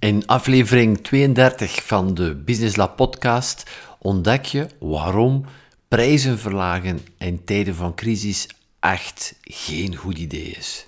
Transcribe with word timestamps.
In 0.00 0.26
aflevering 0.26 0.98
32 1.02 1.84
van 1.84 2.14
de 2.14 2.34
Business 2.34 2.76
Lab 2.76 2.96
podcast 2.96 3.70
ontdek 3.98 4.44
je 4.44 4.66
waarom 4.78 5.44
prijzen 5.88 6.38
verlagen 6.38 7.00
in 7.18 7.44
tijden 7.44 7.74
van 7.74 7.94
crisis 7.94 8.46
echt 8.80 9.34
geen 9.42 9.96
goed 9.96 10.18
idee 10.18 10.50
is. 10.50 10.87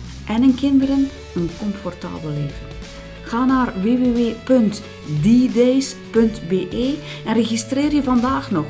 en 0.31 0.41
hun 0.41 0.55
kinderen 0.55 1.09
een 1.35 1.49
comfortabel 1.59 2.29
leven. 2.29 2.67
Ga 3.23 3.45
naar 3.45 3.81
www.ddays.be 3.81 4.37
en 7.25 7.33
registreer 7.33 7.93
je 7.93 8.03
vandaag 8.03 8.51
nog. 8.51 8.65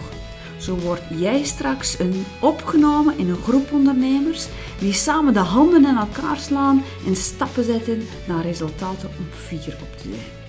Zo 0.57 0.75
word 0.75 1.01
jij 1.09 1.43
straks 1.43 1.99
een 1.99 2.25
opgenomen 2.39 3.17
in 3.17 3.29
een 3.29 3.41
groep 3.41 3.71
ondernemers 3.71 4.47
die 4.79 4.93
samen 4.93 5.33
de 5.33 5.39
handen 5.39 5.85
in 5.85 5.97
elkaar 5.97 6.37
slaan 6.37 6.83
en 7.05 7.15
stappen 7.15 7.63
zetten 7.63 8.03
naar 8.27 8.41
resultaten 8.41 9.09
om 9.17 9.25
fier 9.31 9.77
op 9.81 9.97
te 9.97 10.03
zijn. 10.03 10.39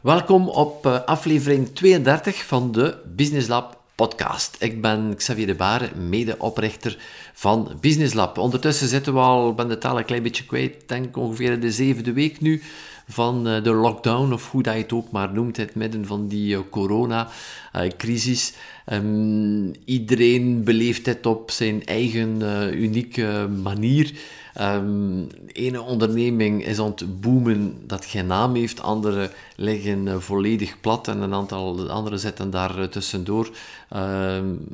Welkom 0.00 0.48
op 0.48 0.86
eh, 0.86 1.04
aflevering 1.04 1.74
32 1.74 2.44
van 2.44 2.72
de 2.72 2.96
Business 3.16 3.48
Lab 3.48 3.77
podcast. 3.98 4.56
Ik 4.58 4.80
ben 4.80 5.14
Xavier 5.16 5.46
de 5.46 5.54
Bare, 5.54 5.90
medeoprichter 5.96 6.98
van 7.32 7.76
Business 7.80 8.14
Lab. 8.14 8.38
Ondertussen 8.38 8.88
zitten 8.88 9.12
we 9.12 9.18
al, 9.18 9.54
ben 9.54 9.68
de 9.68 9.78
taal 9.78 9.98
een 9.98 10.04
klein 10.04 10.22
beetje 10.22 10.44
kwijt, 10.44 10.88
denk 10.88 11.16
ongeveer 11.16 11.60
de 11.60 11.72
zevende 11.72 12.12
week 12.12 12.40
nu 12.40 12.62
van 13.08 13.48
eh, 13.48 13.62
de 13.62 13.72
lockdown, 13.72 14.32
of 14.32 14.50
hoe 14.50 14.62
dat 14.62 14.74
je 14.74 14.80
het 14.80 14.92
ook 14.92 15.10
maar 15.10 15.32
noemt, 15.32 15.56
het 15.56 15.74
midden 15.74 16.06
van 16.06 16.28
die 16.28 16.54
uh, 16.54 16.60
corona-crisis. 16.70 18.54
Um, 18.92 19.72
iedereen 19.84 20.64
beleeft 20.64 21.06
het 21.06 21.26
op 21.26 21.50
zijn 21.50 21.84
eigen 21.84 22.42
unieke 22.74 23.48
manier. 23.62 24.12
Um, 24.60 25.26
ene 25.52 25.80
onderneming 25.80 26.66
is 26.66 26.78
aan 26.78 26.90
het 26.90 27.20
boomen 27.20 27.74
dat 27.86 28.04
geen 28.04 28.26
naam 28.26 28.54
heeft, 28.54 28.82
andere 28.82 29.30
liggen 29.56 30.22
volledig 30.22 30.80
plat 30.80 31.08
en 31.08 31.20
een 31.20 31.34
aantal 31.34 31.90
andere 31.90 32.18
zitten 32.18 32.50
daar 32.50 32.88
tussendoor. 32.88 33.50
Um, 33.96 34.66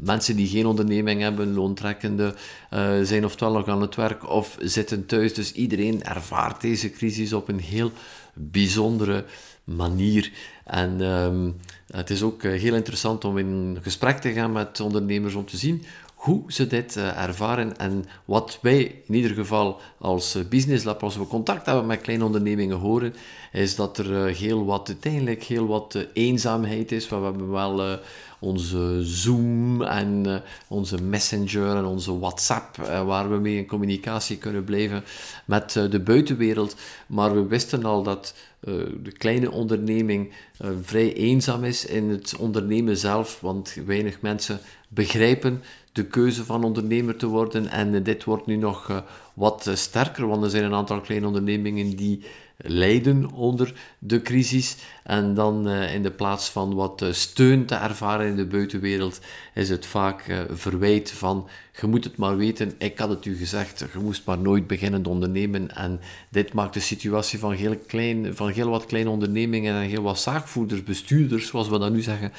mensen 0.00 0.36
die 0.36 0.48
geen 0.48 0.66
onderneming 0.66 1.20
hebben, 1.20 1.54
loontrekkende, 1.54 2.34
uh, 2.74 2.90
zijn 3.02 3.24
oftewel 3.24 3.54
nog 3.54 3.68
aan 3.68 3.80
het 3.80 3.94
werk 3.94 4.28
of 4.28 4.56
zitten 4.60 5.06
thuis. 5.06 5.34
Dus 5.34 5.52
iedereen 5.52 6.02
ervaart 6.02 6.60
deze 6.60 6.90
crisis 6.90 7.32
op 7.32 7.48
een 7.48 7.60
heel 7.60 7.92
bijzondere 8.34 9.24
manier. 9.64 10.32
En 10.64 11.00
um, 11.00 11.56
het 11.90 12.10
is 12.10 12.22
ook 12.22 12.42
heel 12.42 12.74
interessant 12.74 13.24
om 13.24 13.38
in 13.38 13.78
gesprek 13.82 14.18
te 14.18 14.32
gaan 14.32 14.52
met 14.52 14.80
ondernemers 14.80 15.34
om 15.34 15.46
te 15.46 15.56
zien 15.56 15.84
hoe 16.20 16.42
ze 16.46 16.66
dit 16.66 16.96
uh, 16.96 17.22
ervaren 17.22 17.76
en 17.78 18.04
wat 18.24 18.58
wij 18.62 19.02
in 19.06 19.14
ieder 19.14 19.30
geval 19.30 19.80
als 19.98 20.36
uh, 20.36 20.44
Business 20.44 20.84
Lab, 20.84 21.02
als 21.02 21.16
we 21.16 21.26
contact 21.26 21.66
hebben 21.66 21.86
met 21.86 22.00
kleine 22.00 22.24
ondernemingen 22.24 22.76
horen, 22.76 23.14
is 23.52 23.74
dat 23.74 23.98
er 23.98 24.28
uh, 24.28 24.34
heel 24.34 24.64
wat, 24.64 24.88
uiteindelijk 24.88 25.42
heel 25.42 25.66
wat 25.66 26.06
eenzaamheid 26.12 26.92
is. 26.92 27.08
We 27.08 27.16
hebben 27.16 27.50
wel 27.50 27.98
onze 28.38 28.98
Zoom 29.02 29.82
en 29.82 30.42
onze 30.68 31.02
Messenger 31.02 31.76
en 31.76 31.84
onze 31.84 32.18
WhatsApp, 32.18 32.76
waar 33.06 33.30
we 33.30 33.36
mee 33.36 33.56
in 33.56 33.66
communicatie 33.66 34.36
kunnen 34.36 34.64
blijven 34.64 35.04
met 35.44 35.72
de 35.72 36.00
buitenwereld. 36.00 36.76
Maar 37.06 37.34
we 37.34 37.46
wisten 37.46 37.84
al 37.84 38.02
dat 38.02 38.34
de 39.02 39.12
kleine 39.18 39.50
onderneming 39.50 40.32
vrij 40.82 41.14
eenzaam 41.14 41.64
is 41.64 41.86
in 41.86 42.08
het 42.08 42.36
ondernemen 42.36 42.96
zelf, 42.96 43.40
want 43.40 43.76
weinig 43.86 44.20
mensen 44.20 44.60
begrijpen 44.88 45.62
de 46.00 46.06
keuze 46.06 46.44
van 46.44 46.64
ondernemer 46.64 47.16
te 47.16 47.26
worden. 47.26 47.68
En 47.68 48.02
dit 48.02 48.24
wordt 48.24 48.46
nu 48.46 48.56
nog 48.56 48.88
uh, 48.88 48.98
wat 49.34 49.66
uh, 49.68 49.74
sterker, 49.74 50.26
want 50.26 50.44
er 50.44 50.50
zijn 50.50 50.64
een 50.64 50.74
aantal 50.74 51.00
kleine 51.00 51.26
ondernemingen 51.26 51.96
die 51.96 52.24
lijden 52.62 53.30
onder 53.32 53.74
de 53.98 54.22
crisis. 54.22 54.76
En 55.04 55.34
dan 55.34 55.68
uh, 55.68 55.94
in 55.94 56.02
de 56.02 56.10
plaats 56.10 56.50
van 56.50 56.74
wat 56.74 57.04
steun 57.10 57.66
te 57.66 57.74
ervaren 57.74 58.26
in 58.26 58.36
de 58.36 58.46
buitenwereld, 58.46 59.20
is 59.54 59.68
het 59.68 59.86
vaak 59.86 60.46
verwijt 60.50 61.10
van 61.10 61.48
je 61.80 61.86
moet 61.86 62.04
het 62.04 62.16
maar 62.16 62.36
weten, 62.36 62.72
ik 62.78 62.98
had 62.98 63.08
het 63.08 63.24
u 63.24 63.36
gezegd, 63.36 63.78
je 63.92 63.98
moest 63.98 64.26
maar 64.26 64.38
nooit 64.38 64.66
beginnen 64.66 65.02
te 65.02 65.08
ondernemen. 65.08 65.76
En 65.76 66.00
dit 66.28 66.52
maakt 66.52 66.74
de 66.74 66.80
situatie 66.80 67.38
van 67.38 67.52
heel, 67.52 67.76
klein, 67.86 68.36
van 68.36 68.48
heel 68.48 68.68
wat 68.70 68.86
kleine 68.86 69.10
ondernemingen 69.10 69.74
en 69.74 69.88
heel 69.88 70.02
wat 70.02 70.20
zaakvoerders, 70.20 70.82
bestuurders, 70.82 71.46
zoals 71.46 71.68
we 71.68 71.78
dat 71.78 71.92
nu 71.92 72.00
zeggen, 72.00 72.30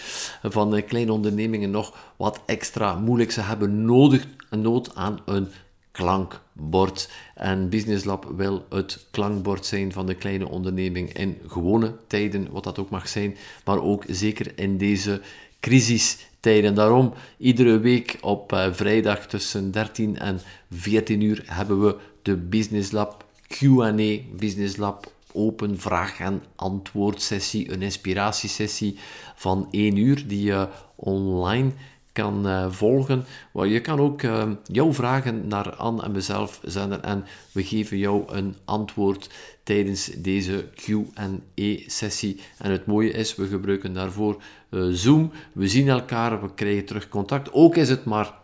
van 0.44 0.84
kleine 0.86 1.14
ondernemingen 1.14 1.72
nog 1.72 2.14
wat 2.16 2.42
extra 2.46 2.96
moeilijk. 2.96 3.32
Ze 3.32 3.42
hebben 3.42 3.86
nodig, 3.86 4.28
nood 4.50 4.96
aan 4.96 5.20
een 5.26 5.48
klankbord. 5.92 7.10
En 7.36 7.70
Business 7.70 8.04
Lab 8.06 8.32
wil 8.36 8.66
het 8.70 9.06
klankbord 9.12 9.66
zijn 9.66 9.92
van 9.92 10.06
de 10.06 10.16
kleine 10.16 10.50
onderneming 10.50 11.14
in 11.14 11.38
gewone 11.48 11.96
tijden, 12.08 12.52
wat 12.52 12.64
dat 12.64 12.80
ook 12.80 12.90
mag 12.90 13.08
zijn, 13.08 13.38
maar 13.66 13.82
ook 13.82 14.04
zeker 14.08 14.52
in 14.56 14.78
deze 14.78 15.22
crisistijden. 15.60 16.76
Daarom, 16.76 17.14
iedere 17.38 17.80
week 17.80 18.18
op 18.22 18.54
uh, 18.54 18.68
vrijdag 18.72 19.28
tussen 19.28 19.72
13 19.72 20.18
en 20.18 20.40
14 20.72 21.22
uur 21.22 21.44
hebben 21.46 21.82
we 21.86 21.96
de 22.22 22.36
Business 22.36 22.92
Lab 22.92 23.26
Q&A, 23.48 24.18
Business 24.38 24.78
Lab 24.78 25.12
open 25.34 25.80
vraag- 25.80 26.20
en 26.20 26.44
antwoord 26.56 27.22
sessie, 27.22 27.72
een 27.72 27.82
inspiratiesessie 27.82 28.98
van 29.36 29.68
1 29.72 29.96
uur 29.98 30.28
die 30.28 30.44
je 30.44 30.68
online 30.96 31.72
kan 32.12 32.48
uh, 32.48 32.72
volgen. 32.72 33.26
Je 33.54 33.82
kan 33.82 34.00
ook 34.00 34.22
uh, 34.22 34.50
jouw 34.64 34.94
vragen 34.94 35.48
naar 35.48 35.76
Anne 35.76 36.04
en 36.04 36.12
mezelf 36.12 36.60
zenden 36.64 37.04
en 37.04 37.26
we 37.52 37.64
geven 37.64 37.98
jou 37.98 38.24
een 38.34 38.56
antwoord 38.66 39.30
tijdens 39.64 40.06
deze 40.06 40.70
Q&A-sessie. 40.76 42.40
En 42.58 42.72
het 42.72 42.86
mooie 42.86 43.12
is, 43.12 43.36
we 43.36 43.48
gebruiken 43.48 43.94
daarvoor 43.94 44.42
uh, 44.70 44.88
Zoom. 44.92 45.32
We 45.54 45.68
zien 45.68 45.90
elkaar, 45.90 46.42
we 46.42 46.54
krijgen 46.54 46.86
terug 46.86 47.10
contact. 47.10 47.54
Ook 47.54 47.76
is 47.76 47.90
het 47.90 48.06
maar 48.06 48.40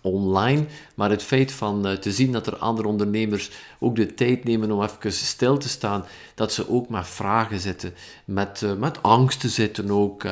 online, 0.00 0.66
maar 0.94 1.10
het 1.10 1.22
feit 1.22 1.52
van 1.52 1.98
te 2.00 2.12
zien 2.12 2.32
dat 2.32 2.46
er 2.46 2.56
andere 2.56 2.88
ondernemers 2.88 3.50
ook 3.78 3.96
de 3.96 4.14
tijd 4.14 4.44
nemen 4.44 4.70
om 4.70 4.82
even 4.82 5.12
stil 5.12 5.58
te 5.58 5.68
staan, 5.68 6.04
dat 6.34 6.52
ze 6.52 6.68
ook 6.68 6.88
met 6.88 7.06
vragen 7.06 7.60
zitten, 7.60 7.94
met, 8.24 8.64
met 8.78 9.02
angsten 9.02 9.50
zitten 9.50 9.90
ook 9.90 10.24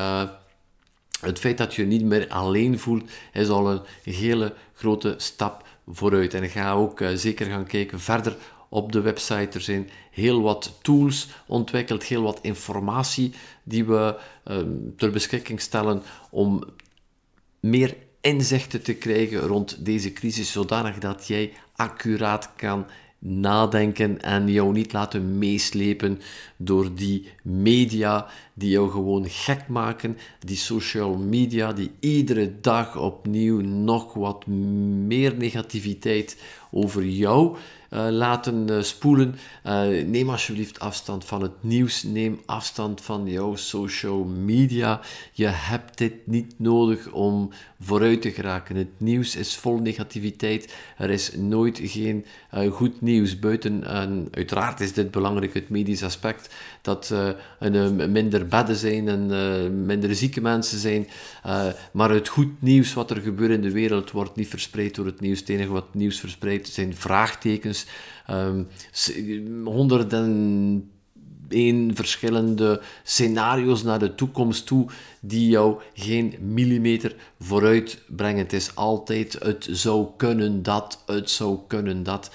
het 1.23 1.39
feit 1.39 1.59
dat 1.59 1.75
je 1.75 1.85
niet 1.85 2.05
meer 2.05 2.29
alleen 2.29 2.79
voelt, 2.79 3.11
is 3.33 3.49
al 3.49 3.71
een 3.71 3.81
hele 4.03 4.55
grote 4.75 5.15
stap 5.17 5.67
vooruit. 5.89 6.35
En 6.35 6.43
ik 6.43 6.51
ga 6.51 6.73
ook 6.73 7.01
uh, 7.01 7.09
zeker 7.15 7.47
gaan 7.47 7.67
kijken 7.67 8.01
verder 8.01 8.37
op 8.69 8.93
de 8.93 9.01
website. 9.01 9.49
Er 9.53 9.61
zijn 9.61 9.91
heel 10.11 10.43
wat 10.43 10.79
tools 10.83 11.29
ontwikkeld, 11.47 12.03
heel 12.03 12.23
wat 12.23 12.39
informatie 12.43 13.33
die 13.63 13.85
we 13.85 14.19
uh, 14.51 14.57
ter 14.97 15.11
beschikking 15.11 15.61
stellen 15.61 16.03
om 16.31 16.65
meer 17.61 17.97
inzichten 18.21 18.83
te 18.83 18.95
krijgen 18.95 19.41
rond 19.41 19.85
deze 19.85 20.13
crisis, 20.13 20.53
zodanig 20.53 20.99
dat 20.99 21.27
jij 21.27 21.53
accuraat 21.77 22.51
kan 22.57 22.87
nadenken 23.25 24.23
en 24.23 24.49
jou 24.49 24.73
niet 24.73 24.93
laten 24.93 25.39
meeslepen 25.39 26.21
door 26.57 26.95
die 26.95 27.29
media 27.43 28.27
die 28.55 28.71
jou 28.71 28.91
gewoon 28.91 29.29
gek 29.29 29.69
maken, 29.69 30.19
die 30.39 30.57
social 30.57 31.17
media 31.17 31.73
die 31.73 31.91
iedere 32.01 32.61
dag 32.61 32.97
opnieuw 32.97 33.61
nog 33.61 34.15
wat 34.15 34.47
meer 34.47 35.35
negativiteit 35.37 36.37
over 36.71 37.05
jou 37.05 37.57
uh, 37.91 38.07
laten 38.11 38.71
uh, 38.71 38.83
spoelen. 38.83 39.35
neem 40.07 40.31
alsjeblieft 40.31 40.81
afstand 40.81 41.25
van 41.25 41.43
het 41.43 41.63
nieuws. 41.63 42.03
Neem 42.03 42.41
afstand 42.47 43.01
van 43.01 43.27
jouw 43.27 43.55
social 43.57 44.25
media. 44.25 45.01
Je 45.33 45.47
hebt 45.47 45.99
dit 45.99 46.27
niet 46.27 46.55
nodig 46.57 47.13
om 47.13 47.51
vooruit 47.85 48.23
te 48.23 48.31
geraken. 48.31 48.77
Het 48.77 48.89
nieuws 48.97 49.37
is 49.37 49.57
vol 49.57 49.79
negativiteit. 49.79 50.75
Er 50.97 51.11
is 51.11 51.37
nooit 51.37 51.81
geen 51.83 52.25
goed 52.71 53.01
nieuws 53.01 53.39
buiten. 53.39 53.85
En 53.85 54.29
uiteraard 54.31 54.81
is 54.81 54.93
dit 54.93 55.11
belangrijk, 55.11 55.55
het 55.55 55.69
medisch 55.69 56.03
aspect. 56.03 56.55
Dat 56.83 57.15
er 57.59 58.11
minder 58.11 58.47
bedden 58.47 58.77
zijn 58.77 59.09
en 59.09 59.87
minder 59.87 60.15
zieke 60.15 60.41
mensen 60.41 60.79
zijn. 60.79 61.07
maar 61.93 62.11
het 62.11 62.29
goed 62.29 62.63
nieuws 62.63 62.95
wat 62.95 63.11
er 63.11 63.21
gebeurt 63.21 63.51
in 63.53 63.63
de 63.63 63.73
wereld 63.73 64.11
wordt 64.11 64.37
niet 64.37 64.49
verspreid 64.49 64.95
door 64.95 65.07
het 65.07 65.21
nieuws. 65.21 65.41
Het 65.41 65.49
enige 65.49 65.73
wat 65.73 65.95
nieuws 65.95 66.21
verspreidt 66.21 66.69
zijn 66.69 66.97
vraagtekens. 66.97 67.87
Um, 68.31 68.69
honderden 69.65 70.92
één 71.53 71.95
verschillende 71.95 72.81
scenario's 73.03 73.83
naar 73.83 73.99
de 73.99 74.15
toekomst 74.15 74.67
toe 74.67 74.87
die 75.21 75.49
jou 75.49 75.81
geen 75.95 76.35
millimeter 76.41 77.15
vooruit 77.41 78.03
brengen. 78.09 78.43
Het 78.43 78.53
is 78.53 78.75
altijd 78.75 79.33
het 79.33 79.69
zou 79.71 80.07
kunnen 80.17 80.63
dat, 80.63 81.03
het 81.07 81.31
zou 81.31 81.59
kunnen 81.67 82.03
dat. 82.03 82.31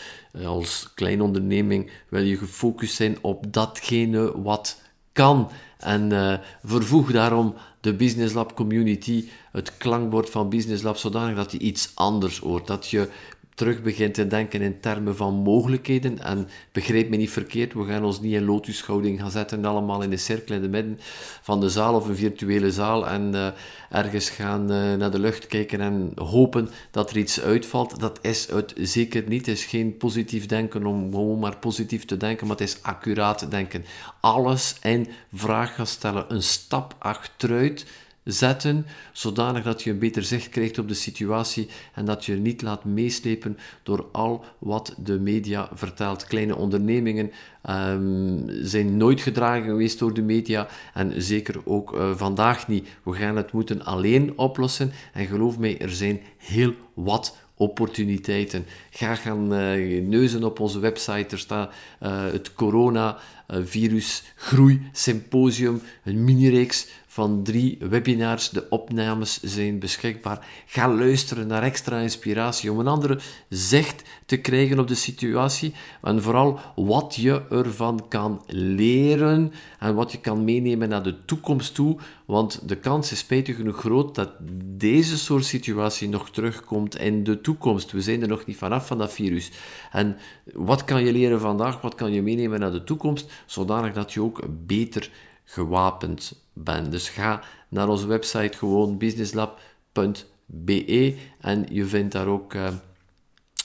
Als 0.45 0.91
kleine 0.95 1.23
onderneming 1.23 1.91
wil 2.09 2.23
je 2.23 2.37
gefocust 2.37 2.95
zijn 2.95 3.17
op 3.21 3.53
datgene 3.53 4.41
wat 4.41 4.81
kan. 5.11 5.49
En 5.77 6.11
uh, 6.11 6.33
vervoeg 6.63 7.11
daarom 7.11 7.53
de 7.81 7.93
Business 7.93 8.33
Lab 8.33 8.55
community, 8.55 9.29
het 9.51 9.77
klankbord 9.77 10.29
van 10.29 10.49
Business 10.49 10.83
Lab, 10.83 10.97
zodanig 10.97 11.35
dat 11.35 11.51
je 11.51 11.57
iets 11.57 11.91
anders 11.93 12.39
hoort. 12.39 12.67
Dat 12.67 12.89
je 12.89 13.09
terug 13.57 13.81
begint 13.81 14.13
te 14.13 14.27
denken 14.27 14.61
in 14.61 14.79
termen 14.79 15.15
van 15.15 15.33
mogelijkheden. 15.33 16.19
En 16.19 16.47
begrijp 16.71 17.09
me 17.09 17.15
niet 17.15 17.29
verkeerd, 17.29 17.73
we 17.73 17.85
gaan 17.85 18.03
ons 18.03 18.19
niet 18.21 18.33
in 18.33 18.45
lotushouding 18.45 19.19
gaan 19.19 19.31
zetten, 19.31 19.65
allemaal 19.65 20.01
in 20.01 20.09
de 20.09 20.17
cirkel 20.17 20.55
in 20.55 20.61
de 20.61 20.69
midden 20.69 20.99
van 21.41 21.59
de 21.59 21.69
zaal 21.69 21.95
of 21.95 22.07
een 22.07 22.15
virtuele 22.15 22.71
zaal 22.71 23.07
en 23.07 23.33
uh, 23.33 23.47
ergens 23.89 24.29
gaan 24.29 24.71
uh, 24.71 24.93
naar 24.93 25.11
de 25.11 25.19
lucht 25.19 25.47
kijken 25.47 25.81
en 25.81 26.11
hopen 26.15 26.69
dat 26.91 27.09
er 27.09 27.17
iets 27.17 27.41
uitvalt. 27.41 27.99
Dat 27.99 28.19
is 28.21 28.47
het 28.51 28.73
zeker 28.75 29.23
niet. 29.27 29.45
Het 29.45 29.57
is 29.57 29.65
geen 29.65 29.97
positief 29.97 30.45
denken 30.45 30.85
om 30.85 31.11
gewoon 31.11 31.39
maar 31.39 31.57
positief 31.57 32.05
te 32.05 32.17
denken, 32.17 32.47
maar 32.47 32.57
het 32.57 32.67
is 32.67 32.77
accuraat 32.81 33.51
denken. 33.51 33.85
Alles 34.19 34.75
in 34.81 35.07
vraag 35.33 35.75
gaan 35.75 35.87
stellen, 35.87 36.25
een 36.33 36.43
stap 36.43 36.95
achteruit 36.99 37.85
zetten, 38.27 38.85
zodanig 39.11 39.63
dat 39.63 39.83
je 39.83 39.91
een 39.91 39.99
beter 39.99 40.23
zicht 40.23 40.49
krijgt 40.49 40.77
op 40.77 40.87
de 40.87 40.93
situatie 40.93 41.67
en 41.93 42.05
dat 42.05 42.25
je 42.25 42.35
niet 42.35 42.61
laat 42.61 42.85
meeslepen 42.85 43.57
door 43.83 44.05
al 44.11 44.45
wat 44.59 44.95
de 45.03 45.19
media 45.19 45.69
vertelt. 45.73 46.25
Kleine 46.25 46.55
ondernemingen 46.55 47.31
um, 47.69 48.45
zijn 48.47 48.97
nooit 48.97 49.21
gedragen 49.21 49.63
geweest 49.63 49.99
door 49.99 50.13
de 50.13 50.21
media 50.21 50.67
en 50.93 51.21
zeker 51.21 51.55
ook 51.63 51.93
uh, 51.93 52.15
vandaag 52.15 52.67
niet. 52.67 52.87
We 53.03 53.13
gaan 53.13 53.35
het 53.35 53.51
moeten 53.51 53.85
alleen 53.85 54.37
oplossen 54.37 54.91
en 55.13 55.25
geloof 55.25 55.57
mij, 55.57 55.79
er 55.79 55.91
zijn 55.91 56.21
heel 56.37 56.73
wat 56.93 57.37
opportuniteiten. 57.55 58.65
Ga 58.89 59.15
gaan 59.15 59.53
uh, 59.53 60.01
neuzen 60.01 60.43
op 60.43 60.59
onze 60.59 60.79
website. 60.79 61.27
Er 61.29 61.39
staat 61.39 61.73
uh, 62.03 62.25
het 62.31 62.53
corona 62.53 63.17
virus 63.47 64.23
groei 64.35 64.81
symposium, 64.91 65.81
een 66.03 66.23
mini-reeks 66.23 66.87
van 67.17 67.43
drie 67.43 67.77
webinars. 67.79 68.49
De 68.49 68.69
opnames 68.69 69.41
zijn 69.41 69.79
beschikbaar. 69.79 70.47
Ga 70.65 70.93
luisteren 70.93 71.47
naar 71.47 71.63
extra 71.63 71.99
inspiratie 71.99 72.71
om 72.71 72.79
een 72.79 72.87
andere 72.87 73.19
zicht 73.49 74.03
te 74.25 74.37
krijgen 74.37 74.79
op 74.79 74.87
de 74.87 74.95
situatie. 74.95 75.73
En 76.01 76.21
vooral 76.21 76.59
wat 76.75 77.15
je 77.15 77.41
ervan 77.49 78.05
kan 78.07 78.41
leren 78.47 79.51
en 79.79 79.95
wat 79.95 80.11
je 80.11 80.19
kan 80.19 80.43
meenemen 80.43 80.89
naar 80.89 81.03
de 81.03 81.25
toekomst 81.25 81.75
toe. 81.75 81.97
Want 82.25 82.69
de 82.69 82.75
kans 82.75 83.11
is 83.11 83.19
spijtig 83.19 83.55
genoeg 83.55 83.79
groot 83.79 84.15
dat 84.15 84.31
deze 84.63 85.17
soort 85.17 85.45
situatie 85.45 86.09
nog 86.09 86.29
terugkomt 86.29 86.97
in 86.97 87.23
de 87.23 87.41
toekomst. 87.41 87.91
We 87.91 88.01
zijn 88.01 88.21
er 88.21 88.27
nog 88.27 88.45
niet 88.45 88.57
vanaf 88.57 88.87
van 88.87 88.97
dat 88.97 89.13
virus. 89.13 89.51
En 89.91 90.17
wat 90.53 90.83
kan 90.83 91.05
je 91.05 91.11
leren 91.11 91.39
vandaag? 91.39 91.81
Wat 91.81 91.95
kan 91.95 92.13
je 92.13 92.21
meenemen 92.21 92.59
naar 92.59 92.71
de 92.71 92.83
toekomst? 92.83 93.31
Zodanig 93.45 93.93
dat 93.93 94.13
je 94.13 94.21
ook 94.21 94.41
beter 94.65 95.11
gewapend 95.43 96.45
Dus 96.89 97.09
ga 97.09 97.43
naar 97.69 97.89
onze 97.89 98.07
website 98.07 98.57
gewoon 98.57 98.97
businesslab.be 98.97 101.15
en 101.39 101.65
je 101.69 101.85
vindt 101.85 102.11
daar 102.11 102.27
ook 102.27 102.53
uh, 102.53 102.67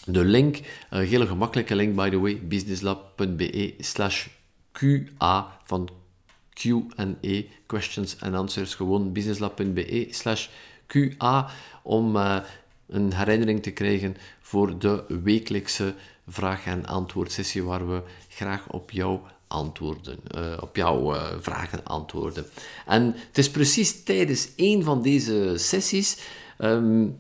de 0.07 0.25
link, 0.25 0.61
een 0.91 1.07
hele 1.07 1.27
gemakkelijke 1.27 1.75
link 1.75 1.95
by 1.95 2.11
the 2.11 2.21
way, 2.21 2.47
businesslab.be 2.47 3.75
slash 3.79 4.27
QA 4.73 5.59
van 5.65 5.89
Q&A, 6.53 7.43
questions 7.67 8.21
and 8.21 8.35
answers, 8.35 8.75
gewoon 8.75 9.13
businesslab.be 9.13 10.07
slash 10.11 10.49
QA 10.87 11.51
om 11.83 12.17
uh, 12.17 12.37
een 12.89 13.13
herinnering 13.13 13.63
te 13.63 13.71
krijgen 13.71 14.17
voor 14.41 14.79
de 14.79 15.05
wekelijkse 15.23 15.95
vraag- 16.29 16.67
en 16.67 16.87
antwoordsessie 16.87 17.63
waar 17.63 17.89
we 17.89 18.03
graag 18.29 18.69
op 18.69 18.91
jou 18.91 19.21
antwoorden, 19.53 20.19
uh, 20.37 20.57
op 20.61 20.77
jouw 20.77 21.15
uh, 21.15 21.23
vragen 21.41 21.85
antwoorden. 21.85 22.47
En 22.87 23.15
het 23.17 23.39
is 23.39 23.51
precies 23.51 24.03
tijdens 24.03 24.49
een 24.57 24.83
van 24.83 25.03
deze 25.03 25.55
sessies. 25.57 26.19
Um, 26.59 27.19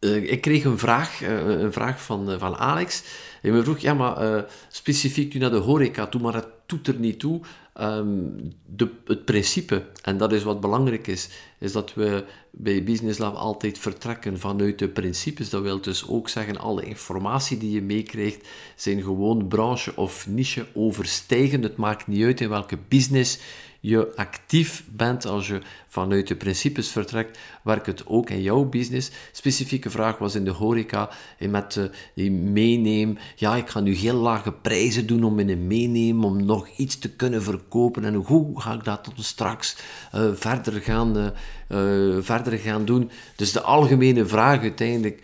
uh, 0.00 0.32
ik 0.32 0.40
kreeg 0.40 0.64
een 0.64 0.78
vraag, 0.78 1.20
een 1.22 1.72
vraag 1.72 2.02
van, 2.02 2.38
van 2.38 2.56
Alex. 2.56 3.02
Hij 3.42 3.50
me 3.50 3.62
vroeg, 3.62 3.78
ja, 3.78 3.94
maar 3.94 4.44
specifiek 4.68 5.34
nu 5.34 5.40
naar 5.40 5.50
de 5.50 5.56
horeca 5.56 6.06
toe, 6.06 6.20
maar 6.20 6.32
dat 6.32 6.48
doet 6.66 6.88
er 6.88 6.94
niet 6.94 7.18
toe. 7.18 7.40
Um, 7.80 8.52
de, 8.66 8.90
het 9.04 9.24
principe, 9.24 9.86
en 10.02 10.16
dat 10.16 10.32
is 10.32 10.42
wat 10.42 10.60
belangrijk 10.60 11.06
is, 11.06 11.28
is 11.58 11.72
dat 11.72 11.94
we 11.94 12.24
bij 12.50 12.84
Business 12.84 13.18
Lab 13.18 13.34
altijd 13.34 13.78
vertrekken 13.78 14.38
vanuit 14.38 14.78
de 14.78 14.88
principes. 14.88 15.50
Dat 15.50 15.62
wil 15.62 15.80
dus 15.80 16.08
ook 16.08 16.28
zeggen, 16.28 16.58
alle 16.58 16.84
informatie 16.84 17.58
die 17.58 17.70
je 17.70 17.82
meekrijgt, 17.82 18.48
zijn 18.76 19.02
gewoon 19.02 19.48
branche 19.48 19.96
of 19.96 20.26
niche 20.26 20.66
overstijgend. 20.74 21.64
Het 21.64 21.76
maakt 21.76 22.06
niet 22.06 22.24
uit 22.24 22.40
in 22.40 22.48
welke 22.48 22.78
business 22.88 23.38
je 23.86 24.16
actief 24.16 24.84
bent, 24.90 25.26
als 25.26 25.46
je 25.46 25.60
vanuit 25.88 26.28
de 26.28 26.36
principes 26.36 26.88
vertrekt, 26.88 27.38
werkt 27.62 27.86
het 27.86 28.06
ook 28.06 28.30
in 28.30 28.42
jouw 28.42 28.64
business. 28.64 29.10
Specifieke 29.32 29.90
vraag 29.90 30.18
was 30.18 30.34
in 30.34 30.44
de 30.44 30.50
horeca, 30.50 31.10
en 31.38 31.50
met 31.50 31.76
uh, 31.76 31.84
die 32.14 32.30
meeneem. 32.30 33.18
Ja, 33.36 33.56
ik 33.56 33.68
ga 33.68 33.80
nu 33.80 33.94
heel 33.94 34.14
lage 34.14 34.52
prijzen 34.52 35.06
doen 35.06 35.24
om 35.24 35.38
in 35.38 35.48
een 35.48 35.66
meeneem, 35.66 36.24
om 36.24 36.44
nog 36.44 36.68
iets 36.76 36.98
te 36.98 37.10
kunnen 37.10 37.42
verkopen. 37.42 38.04
En 38.04 38.14
hoe 38.14 38.60
ga 38.60 38.72
ik 38.72 38.84
dat 38.84 39.04
dan 39.04 39.24
straks 39.24 39.76
uh, 40.14 40.30
verder, 40.34 40.80
gaan, 40.80 41.16
uh, 41.68 42.16
verder 42.20 42.58
gaan 42.58 42.84
doen? 42.84 43.10
Dus 43.36 43.52
de 43.52 43.60
algemene 43.60 44.26
vraag 44.26 44.60
uiteindelijk 44.60 45.22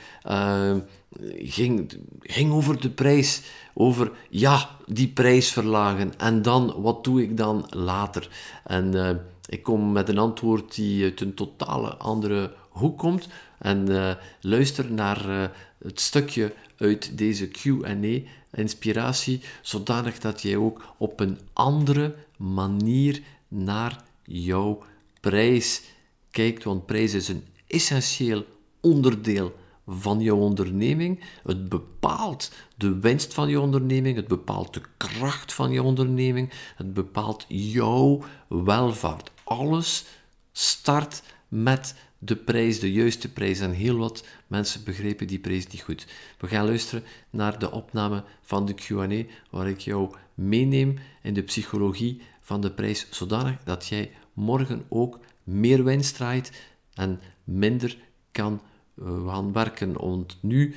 ging, 1.38 1.93
ging 2.21 2.52
over 2.52 2.81
de 2.81 2.90
prijs. 2.90 3.43
Over, 3.75 4.12
ja, 4.29 4.76
die 4.87 5.09
prijs 5.09 5.52
verlagen. 5.52 6.19
En 6.19 6.43
dan, 6.43 6.75
wat 6.83 7.05
doe 7.05 7.23
ik 7.23 7.37
dan 7.37 7.67
later? 7.71 8.29
En 8.64 8.95
uh, 8.95 9.11
ik 9.47 9.62
kom 9.62 9.93
met 9.93 10.09
een 10.09 10.19
antwoord 10.19 10.75
die 10.75 11.05
uit 11.05 11.21
een 11.21 11.35
totale 11.35 11.97
andere 11.97 12.55
hoek 12.69 12.99
komt. 12.99 13.29
En 13.59 13.90
uh, 13.90 14.14
luister 14.40 14.93
naar 14.93 15.50
het 15.79 16.00
stukje 16.00 16.52
uit 16.76 17.19
deze 17.19 17.49
Q&A, 17.49 18.21
inspiratie, 18.52 19.40
zodanig 19.62 20.19
dat 20.19 20.43
jij 20.43 20.57
ook 20.57 20.95
op 20.97 21.21
een 21.21 21.38
andere 21.52 22.14
manier 22.37 23.23
naar 23.49 24.05
jouw 24.25 24.83
prijs 25.21 25.83
kijkt. 26.31 26.64
Want 26.64 26.87
prijs 26.87 27.14
is 27.14 27.29
een 27.29 27.45
essentieel 27.67 28.45
onderdeel 28.81 29.55
van 29.87 30.20
je 30.20 30.34
onderneming. 30.34 31.20
Het 31.42 31.68
bepaalt 31.68 32.52
de 32.76 32.99
winst 32.99 33.34
van 33.34 33.49
je 33.49 33.60
onderneming, 33.60 34.16
het 34.16 34.28
bepaalt 34.28 34.75
de 34.75 34.82
kracht 34.96 35.52
van 35.52 35.70
je 35.70 35.82
onderneming, 35.82 36.50
het 36.76 36.94
bepaalt 36.94 37.44
jouw 37.49 38.22
welvaart. 38.49 39.30
Alles 39.44 40.06
start 40.52 41.22
met 41.49 41.94
de 42.18 42.37
prijs, 42.37 42.80
de 42.80 42.92
juiste 42.92 43.32
prijs. 43.32 43.60
En 43.60 43.72
heel 43.72 43.96
wat 43.96 44.25
mensen 44.46 44.84
begrepen 44.84 45.26
die 45.26 45.38
prijs 45.38 45.66
niet 45.66 45.82
goed. 45.82 46.06
We 46.38 46.46
gaan 46.46 46.66
luisteren 46.66 47.04
naar 47.30 47.58
de 47.58 47.70
opname 47.70 48.25
van 48.42 48.66
de 48.66 48.75
QA, 48.75 49.32
waar 49.50 49.68
ik 49.68 49.78
jou 49.78 50.14
meeneem 50.34 50.99
in 51.22 51.34
de 51.34 51.42
psychologie 51.42 52.20
van 52.40 52.60
de 52.60 52.70
prijs, 52.70 53.06
zodanig 53.10 53.56
dat 53.64 53.87
jij 53.87 54.10
morgen 54.32 54.84
ook 54.88 55.18
meer 55.44 55.84
winst 55.84 56.14
draait 56.14 56.52
en 56.94 57.20
minder 57.44 57.96
kan 58.32 58.60
we 59.00 59.28
gaan 59.28 59.52
werken. 59.52 59.92
Want 59.92 60.38
nu 60.42 60.75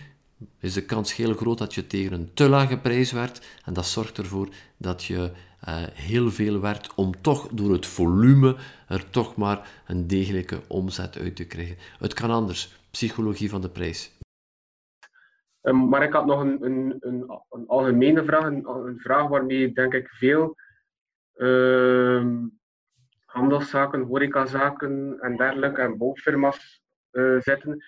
is 0.60 0.74
de 0.74 0.86
kans 0.86 1.16
heel 1.16 1.34
groot 1.34 1.58
dat 1.58 1.74
je 1.74 1.88
tegen 1.88 2.14
een 2.14 2.34
te 2.34 2.50
lage 2.50 2.78
prijs 2.78 3.12
werkt. 3.12 3.62
En 3.66 3.74
dat 3.74 3.86
zorgt 3.86 4.18
ervoor 4.18 4.48
dat 4.78 5.04
je 5.04 5.32
uh, 5.68 5.84
heel 5.94 6.32
veel 6.32 6.60
werkt 6.60 6.96
om 6.96 7.22
toch 7.22 7.48
door 7.48 7.72
het 7.72 7.86
volume 7.86 8.56
er 8.88 9.10
toch 9.10 9.36
maar 9.36 9.84
een 9.88 10.08
degelijke 10.08 10.62
omzet 10.68 11.18
uit 11.18 11.36
te 11.36 11.48
krijgen. 11.48 11.78
Het 12.00 12.14
kan 12.14 12.30
anders. 12.30 12.82
Psychologie 12.92 13.50
van 13.50 13.62
de 13.62 13.70
prijs. 13.70 14.12
Ehm, 15.62 15.90
maar 15.90 16.04
ik 16.04 16.14
had 16.14 16.26
nog 16.26 16.42
een, 16.42 16.66
een, 16.66 16.98
een, 17.00 17.42
een 17.50 17.68
algemene 17.68 18.24
vraag, 18.24 18.44
een, 18.44 19.00
vraag 19.00 19.28
waarmee 19.28 19.74
denk 19.74 19.94
ik 19.94 20.08
veel 20.08 20.56
uh, 21.36 22.26
handelszaken, 23.26 24.02
horecazaken 24.02 25.18
en 25.20 25.38
dergelijke 25.38 25.82
en 25.82 25.98
bouwfirma's 25.98 26.82
uh, 27.12 27.40
zitten. 27.40 27.84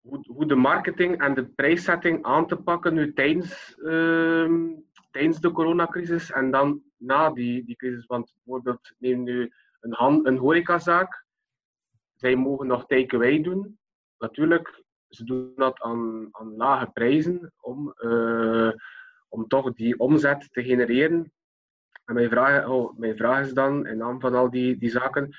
Hoe, 0.00 0.46
de 0.46 0.54
marketing 0.54 1.20
en 1.20 1.34
de 1.34 1.44
prijszetting 1.44 2.24
aan 2.24 2.46
te 2.46 2.56
pakken 2.56 2.94
nu 2.94 3.12
tijdens, 3.12 3.74
uh, 3.78 4.72
tijdens 5.10 5.40
de 5.40 5.50
coronacrisis 5.50 6.30
en 6.30 6.50
dan 6.50 6.82
na 6.96 7.30
die, 7.30 7.64
die 7.64 7.76
crisis. 7.76 8.06
Want 8.06 8.34
bijvoorbeeld 8.34 8.94
neem 8.98 9.22
nu 9.22 9.52
een, 9.80 9.92
hand, 9.92 10.26
een 10.26 10.38
horecazaak. 10.38 11.24
Zij 12.14 12.36
mogen 12.36 12.66
nog 12.66 12.86
takeaway 12.86 13.40
doen. 13.40 13.78
Natuurlijk, 14.18 14.82
ze 15.08 15.24
doen 15.24 15.52
dat 15.56 15.80
aan, 15.80 16.28
aan 16.30 16.56
lage 16.56 16.90
prijzen 16.92 17.52
om, 17.60 17.94
uh, 17.96 18.72
om 19.28 19.48
toch 19.48 19.72
die 19.72 19.98
omzet 19.98 20.48
te 20.52 20.62
genereren. 20.62 21.32
En 22.04 22.14
mijn 22.14 22.30
vraag, 22.30 22.68
oh, 22.68 22.98
mijn 22.98 23.16
vraag 23.16 23.46
is 23.46 23.52
dan, 23.52 23.86
in 23.86 23.96
naam 23.96 24.20
van 24.20 24.34
al 24.34 24.50
die, 24.50 24.78
die 24.78 24.90
zaken, 24.90 25.36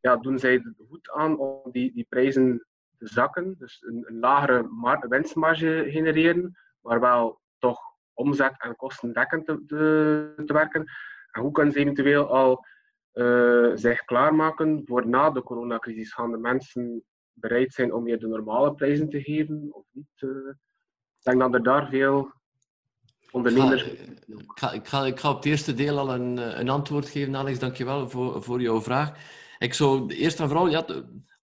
ja, 0.00 0.16
doen 0.16 0.38
zij 0.38 0.52
het 0.52 0.74
goed 0.88 1.10
aan 1.10 1.38
om 1.38 1.70
die, 1.70 1.92
die 1.92 2.06
prijzen 2.08 2.66
zakken, 2.98 3.54
dus 3.58 3.82
een, 3.82 4.18
lagere 4.20 4.68
winstmarge 5.08 5.84
genereren, 5.88 6.58
maar 6.80 7.00
wel 7.00 7.40
toch 7.58 7.80
omzet 8.12 8.54
en 8.58 8.76
kostendekkend 8.76 9.46
te, 9.46 9.64
te, 9.66 10.42
te 10.46 10.52
werken? 10.52 10.84
En 11.30 11.42
hoe 11.42 11.50
kunnen 11.50 11.72
ze 11.72 11.78
eventueel 11.78 12.26
al 12.28 12.64
uh, 13.14 13.70
zich 13.74 14.04
klaarmaken 14.04 14.82
voor 14.84 15.08
na 15.08 15.30
de 15.30 15.42
coronacrisis? 15.42 16.12
Gaan 16.12 16.30
de 16.30 16.38
mensen 16.38 17.04
bereid 17.32 17.72
zijn 17.72 17.92
om 17.92 18.04
weer 18.04 18.18
de 18.18 18.26
normale 18.26 18.74
prijzen 18.74 19.08
te 19.08 19.22
geven 19.22 19.68
of 19.70 19.84
niet? 19.90 20.20
Uh, 20.20 20.30
ik 21.18 21.22
denk 21.22 21.40
dat 21.40 21.54
er 21.54 21.62
daar 21.62 21.88
veel 21.88 22.32
ondernemers. 23.30 23.84
Ik 23.84 24.06
ga, 24.54 24.72
ik, 24.72 24.86
ga, 24.86 25.04
ik, 25.04 25.20
ga, 25.20 25.30
op 25.30 25.36
het 25.36 25.44
eerste 25.44 25.74
deel 25.74 25.98
al 25.98 26.14
een, 26.14 26.58
een 26.60 26.68
antwoord 26.68 27.08
geven, 27.08 27.36
Alex. 27.36 27.58
Dankjewel 27.58 28.08
voor, 28.08 28.42
voor 28.42 28.60
jouw 28.60 28.80
vraag. 28.80 29.12
Ik 29.58 29.74
zou 29.74 30.14
eerst 30.14 30.40
en 30.40 30.48
vooral 30.48 30.68
ja, 30.68 30.84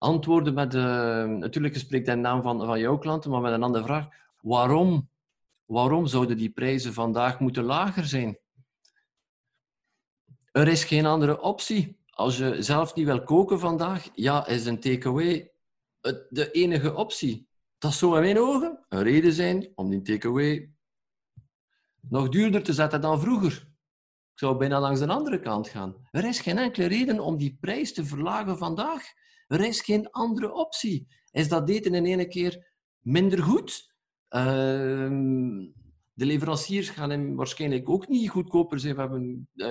antwoorden 0.02 0.54
met. 0.54 0.74
Uh, 0.74 0.84
natuurlijk, 1.26 1.78
spreekt 1.78 2.08
in 2.08 2.22
naam 2.22 2.42
van, 2.42 2.66
van 2.66 2.80
jouw 2.80 2.98
klanten, 2.98 3.32
maar 3.32 3.42
met 3.42 3.54
een 3.54 3.64
andere 3.64 3.84
vraag. 3.84 4.08
Waarom, 4.42 5.10
waarom 5.66 6.08
zouden 6.08 6.38
die 6.38 6.50
prijzen 6.50 6.94
vandaag 6.94 7.40
moeten 7.40 7.64
lager 7.64 8.06
zijn? 8.06 8.38
Er 10.52 10.68
is 10.68 10.84
geen 10.84 11.06
andere 11.06 11.42
optie. 11.42 12.00
Als 12.10 12.38
je 12.38 12.62
zelf 12.62 12.96
niet 12.96 13.06
wil 13.06 13.24
koken 13.24 13.60
vandaag, 13.60 14.10
ja, 14.14 14.48
is 14.48 14.66
een 14.66 14.80
takeaway 14.80 15.52
de 16.30 16.52
enige 16.52 16.96
optie. 16.96 17.48
Dat 17.78 17.94
zou 17.94 18.16
in 18.16 18.22
mijn 18.22 18.40
ogen 18.40 18.86
een 18.90 19.04
reden 19.04 19.34
zijn 19.34 19.72
om 19.76 19.90
die 19.90 20.02
takeaway 20.02 20.72
nog 22.10 22.30
duurder 22.30 22.64
te 22.64 22.74
zetten 22.74 23.02
dan 23.02 23.20
vroeger. 23.20 23.52
Ik 24.32 24.40
zou 24.40 24.58
bijna 24.58 24.80
langs 24.80 25.00
de 25.00 25.08
andere 25.08 25.40
kant 25.40 25.70
gaan. 25.70 25.96
Er 26.12 26.26
is 26.26 26.40
geen 26.40 26.58
enkele 26.58 26.86
reden 26.86 27.20
om 27.20 27.38
die 27.38 27.58
prijs 27.60 27.94
te 27.94 28.06
verlagen 28.06 28.58
vandaag. 28.58 29.04
Er 29.52 29.60
is 29.66 29.82
geen 29.82 30.10
andere 30.12 30.54
optie. 30.54 31.08
Is 31.32 31.48
dat 31.48 31.70
eten 31.70 31.94
in 31.94 32.06
één 32.06 32.30
keer 32.30 32.74
minder 33.00 33.44
goed? 33.44 33.94
Ehm, 34.28 35.68
de 36.14 36.26
leveranciers 36.26 36.90
gaan 36.90 37.10
hem 37.10 37.36
waarschijnlijk 37.36 37.90
ook 37.90 38.08
niet 38.08 38.30
goedkoper 38.30 38.80
zijn. 38.80 38.96
We 38.96 39.02
hebben 39.02 39.50
uh, 39.54 39.68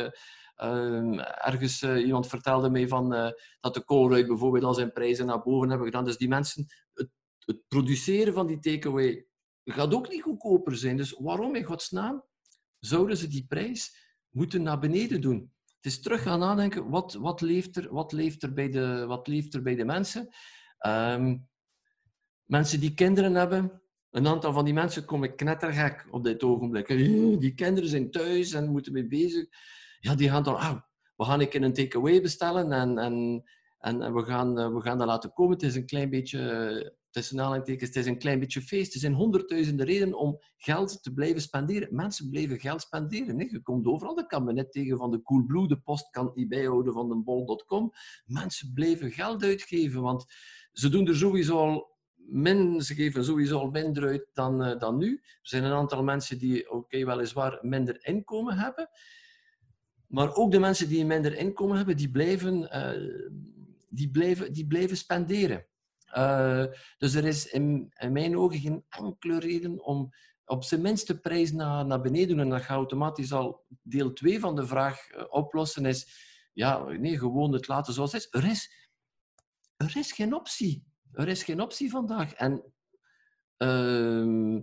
uh, 0.56 1.46
ergens 1.46 1.82
uh, 1.82 2.04
iemand 2.04 2.26
vertelde 2.26 2.70
mij 2.70 2.88
van, 2.88 3.14
uh, 3.14 3.30
dat 3.60 3.75
de 3.75 3.84
Colruyt 3.84 4.26
bijvoorbeeld 4.26 4.64
al 4.64 4.75
zijn 4.75 4.92
prijzen 4.92 5.26
naar 5.26 5.42
boven 5.42 5.68
hebben 5.68 5.87
gedaan. 5.87 6.04
Dus 6.04 6.16
die 6.16 6.28
mensen, 6.28 6.66
het, 6.92 7.08
het 7.38 7.68
produceren 7.68 8.32
van 8.32 8.46
die 8.46 8.58
takeaway 8.58 9.26
gaat 9.64 9.94
ook 9.94 10.08
niet 10.08 10.22
goedkoper 10.22 10.76
zijn. 10.76 10.96
Dus 10.96 11.12
waarom 11.18 11.54
in 11.54 11.64
godsnaam 11.64 12.25
zouden 12.78 13.16
ze 13.16 13.28
die 13.28 13.46
prijs 13.49 13.96
moeten 14.30 14.62
naar 14.62 14.78
beneden 14.78 15.20
doen? 15.20 15.52
Het 15.80 15.92
is 15.92 16.00
terug 16.00 16.22
gaan 16.22 16.38
nadenken, 16.38 16.88
wat, 16.88 17.14
wat, 17.14 17.40
leeft, 17.40 17.76
er, 17.76 17.92
wat, 17.92 18.12
leeft, 18.12 18.42
er, 18.42 18.52
bij 18.52 18.70
de, 18.70 19.06
wat 19.06 19.26
leeft 19.26 19.54
er 19.54 19.62
bij 19.62 19.75
de 19.75 19.84
mensen? 19.84 20.28
Um, 20.87 21.49
mensen 22.44 22.80
die 22.80 22.94
kinderen 22.94 23.34
hebben, 23.34 23.82
een 24.10 24.26
aantal 24.26 24.52
van 24.52 24.64
die 24.64 24.75
mensen 24.75 25.04
kom 25.04 25.25
ik 25.25 25.37
knettergek 25.37 26.06
op 26.10 26.25
dit 26.25 26.42
ogenblik. 26.42 26.88
Die 27.40 27.54
kinderen 27.54 27.88
zijn 27.88 28.10
thuis 28.10 28.52
en 28.52 28.70
moeten 28.70 28.92
mee 28.92 29.06
bezig. 29.06 29.46
Ja, 30.00 30.14
die 30.14 30.30
gaan 30.30 30.42
dan, 30.42 30.56
ah, 30.56 30.80
we 31.16 31.25
gaan 31.25 31.40
een 31.40 31.62
een 31.62 31.72
takeaway 31.72 32.20
bestellen 32.20 32.72
en, 32.72 32.99
en, 32.99 33.44
en, 33.78 34.14
we, 34.14 34.25
gaan, 34.25 34.58
eh, 34.58 34.72
we 34.72 34.80
gaan 34.80 34.99
dat 34.99 35.06
laten 35.06 35.32
komen. 35.32 35.52
Het 35.52 35.62
is 35.62 35.75
een 35.75 35.87
klein 35.87 36.10
beetje, 36.10 36.99
tussen 37.11 37.38
aanhalingstekens, 37.38 37.88
het 37.88 37.99
is 37.99 38.07
een 38.07 38.19
klein 38.19 38.40
beetje 38.40 38.62
feest. 38.62 38.95
Er 38.95 39.00
zijn 39.00 39.14
honderdduizenden 39.14 39.87
redenen 39.87 40.19
om 40.19 40.38
geld 40.57 41.02
te 41.02 41.12
blijven 41.12 41.43
spenderen. 41.43 41.95
Mensen 41.95 42.31
blijven 42.31 42.61
geld 42.61 42.81
spenderen. 42.81 43.37
Nee? 43.37 43.50
Je 43.50 43.62
komt 43.62 43.87
overal, 43.87 44.14
dat 44.14 44.26
kan 44.26 44.45
me 44.45 44.52
net 44.52 44.73
tegen 44.73 44.97
van 44.97 45.11
de 45.11 45.23
Coolblue, 45.23 45.69
de 45.69 45.81
post 45.81 46.11
kan 46.11 46.31
niet 46.35 46.49
bijhouden 46.49 46.93
van 46.93 47.09
de 47.09 47.17
bol.com. 47.17 47.93
Mensen 48.25 48.73
blijven 48.75 49.11
geld 49.11 49.43
uitgeven, 49.43 50.02
want 50.02 50.25
ze 50.73 50.88
doen 50.88 51.07
er 51.07 51.17
sowieso 51.17 51.59
al 51.59 51.99
geven 52.76 53.25
sowieso 53.25 53.59
al 53.59 53.71
minder 53.71 54.07
uit 54.07 54.26
dan, 54.33 54.67
uh, 54.67 54.79
dan 54.79 54.99
nu. 54.99 55.14
Er 55.23 55.38
zijn 55.43 55.64
een 55.64 55.73
aantal 55.73 56.02
mensen 56.02 56.38
die, 56.38 56.71
oké, 56.71 57.05
weliswaar 57.05 57.59
minder 57.62 58.07
inkomen 58.07 58.59
hebben. 58.59 58.88
Maar 60.07 60.35
ook 60.35 60.50
de 60.50 60.59
mensen 60.59 60.88
die 60.88 61.05
minder 61.05 61.37
inkomen 61.37 61.76
hebben, 61.76 61.97
die 61.97 62.11
blijven, 62.11 62.62
uh, 62.62 63.29
die 63.88 64.11
blijven, 64.11 64.52
die 64.52 64.67
blijven 64.67 64.97
spenderen. 64.97 65.67
Uh, 66.17 66.64
dus 66.99 67.14
er 67.14 67.25
is 67.25 67.47
in, 67.47 67.93
mijn 68.09 68.37
ogen 68.37 68.59
geen 68.59 68.85
enkele 68.88 69.38
reden 69.38 69.85
om 69.85 70.11
op 70.45 70.64
zijn 70.64 70.81
minst 70.81 71.07
de 71.07 71.19
prijs 71.19 71.52
naar, 71.52 71.87
naar 71.87 72.00
beneden 72.00 72.29
doen. 72.29 72.40
En 72.40 72.49
dat 72.49 72.62
gaat 72.62 72.76
automatisch 72.76 73.33
al 73.33 73.64
deel 73.83 74.12
2 74.12 74.40
van 74.40 74.57
de 74.57 74.67
vraag 74.67 74.99
oplossen. 75.29 75.87
Is 75.87 76.29
ja, 76.52 76.85
nee, 76.85 77.19
gewoon 77.19 77.52
het 77.52 77.69
laten 77.69 77.93
zoals 77.93 78.12
het 78.12 78.23
is. 78.23 78.29
Er 78.31 78.50
is, 78.50 78.90
er 79.76 79.97
is 79.97 80.12
geen 80.12 80.35
optie. 80.35 80.85
Er 81.12 81.29
is 81.29 81.43
geen 81.43 81.61
optie 81.61 81.90
vandaag. 81.90 82.33
En 82.33 82.73
uh, 83.59 84.62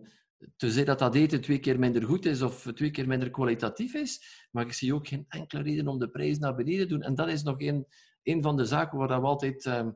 te 0.55 0.83
dat 0.83 0.99
dat 0.99 1.15
eten 1.15 1.41
twee 1.41 1.59
keer 1.59 1.79
minder 1.79 2.03
goed 2.03 2.25
is 2.25 2.41
of 2.41 2.71
twee 2.73 2.91
keer 2.91 3.07
minder 3.07 3.29
kwalitatief 3.29 3.93
is, 3.93 4.45
maar 4.51 4.65
ik 4.65 4.73
zie 4.73 4.93
ook 4.93 5.07
geen 5.07 5.25
enkele 5.27 5.61
reden 5.61 5.87
om 5.87 5.99
de 5.99 6.09
prijs 6.09 6.37
naar 6.37 6.55
beneden 6.55 6.87
te 6.87 6.93
doen. 6.93 7.01
En 7.01 7.15
dat 7.15 7.27
is 7.27 7.43
nog 7.43 7.61
een, 7.61 7.87
een 8.23 8.41
van 8.41 8.57
de 8.57 8.65
zaken 8.65 8.97
waar 8.97 9.21
we 9.21 9.27
altijd 9.27 9.65
uh, 9.65 9.87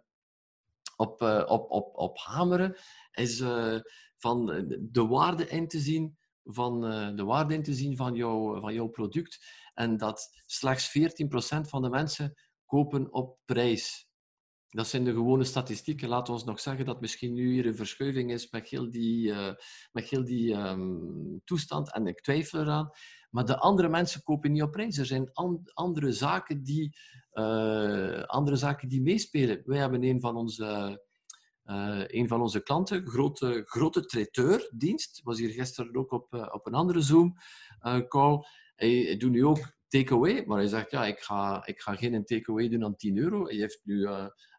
op, 0.96 1.22
uh, 1.22 1.44
op, 1.48 1.72
op, 1.72 1.96
op 1.96 2.18
hameren, 2.18 2.78
is 3.12 3.40
uh, 3.40 3.80
van 4.18 4.46
de 4.92 5.08
waarde 5.08 5.48
in 5.48 5.68
te 5.68 5.80
zien 5.80 6.18
van, 6.44 6.82
de 7.16 7.24
waarde 7.24 7.54
in 7.54 7.64
te 7.64 7.74
zien 7.74 7.96
van, 7.96 8.16
jou, 8.16 8.60
van 8.60 8.74
jouw 8.74 8.88
product. 8.88 9.46
En 9.74 9.98
dat 9.98 10.30
slechts 10.46 11.00
14% 11.00 11.02
van 11.62 11.82
de 11.82 11.90
mensen 11.90 12.34
kopen 12.66 13.14
op 13.14 13.40
prijs. 13.46 14.10
Dat 14.72 14.88
zijn 14.88 15.04
de 15.04 15.14
gewone 15.14 15.44
statistieken. 15.44 16.10
Laten 16.10 16.36
we 16.36 16.42
nog 16.46 16.60
zeggen 16.60 16.86
dat 16.86 17.02
misschien 17.02 17.34
nu 17.34 17.52
hier 17.52 17.66
een 17.66 17.76
verschuiving 17.76 18.32
is 18.32 18.52
met 18.52 18.68
heel 18.68 18.92
die, 18.92 19.28
uh, 19.28 19.54
met 19.92 20.10
heel 20.10 20.24
die 20.24 20.54
um, 20.54 21.42
toestand. 21.44 21.94
En 21.94 22.08
ik 22.08 22.22
twijfel 22.22 22.60
eraan. 22.60 22.90
Maar 23.30 23.46
de 23.46 23.58
andere 23.58 23.90
mensen 23.90 24.24
kopen 24.24 24.52
niet 24.52 24.62
op 24.62 24.72
prijs. 24.72 24.98
Er 24.98 25.06
zijn 25.06 25.30
an 25.34 25.62
andere, 25.74 26.12
zaken 26.12 26.64
die, 26.64 26.98
uh, 27.34 28.22
andere 28.24 28.56
zaken 28.56 28.90
die 28.90 29.02
meespelen. 29.02 29.62
Wij 29.66 29.80
hebben 29.80 30.04
een 30.04 30.22
van 30.22 30.36
onze, 30.36 31.02
uh, 31.66 32.04
een 32.08 32.28
van 32.28 32.42
onze 32.42 32.64
klanten, 32.64 33.08
grote, 33.08 33.62
grote 33.66 34.06
traiteurdienst. 34.06 35.22
was 35.24 35.40
hier 35.40 35.50
gisteren 35.52 35.96
ook 35.96 36.12
op, 36.12 36.50
op 36.52 36.66
een 36.66 36.74
andere 36.74 37.02
Zoom-call. 37.02 38.46
Hij 38.76 39.18
doet 39.18 39.32
nu 39.32 39.46
ook 39.46 39.80
takeaway, 39.92 40.44
maar 40.46 40.58
hij 40.58 40.68
zegt, 40.68 40.92
ja, 40.92 41.06
ik 41.06 41.20
ga, 41.20 41.66
ik 41.66 41.82
ga 41.82 41.96
geen 41.96 42.26
takeaway 42.26 42.70
doen 42.70 42.84
aan 42.84 42.96
10 42.96 43.18
euro. 43.18 43.46
Hij 43.46 43.56
heeft 43.56 43.80
nu 43.84 44.08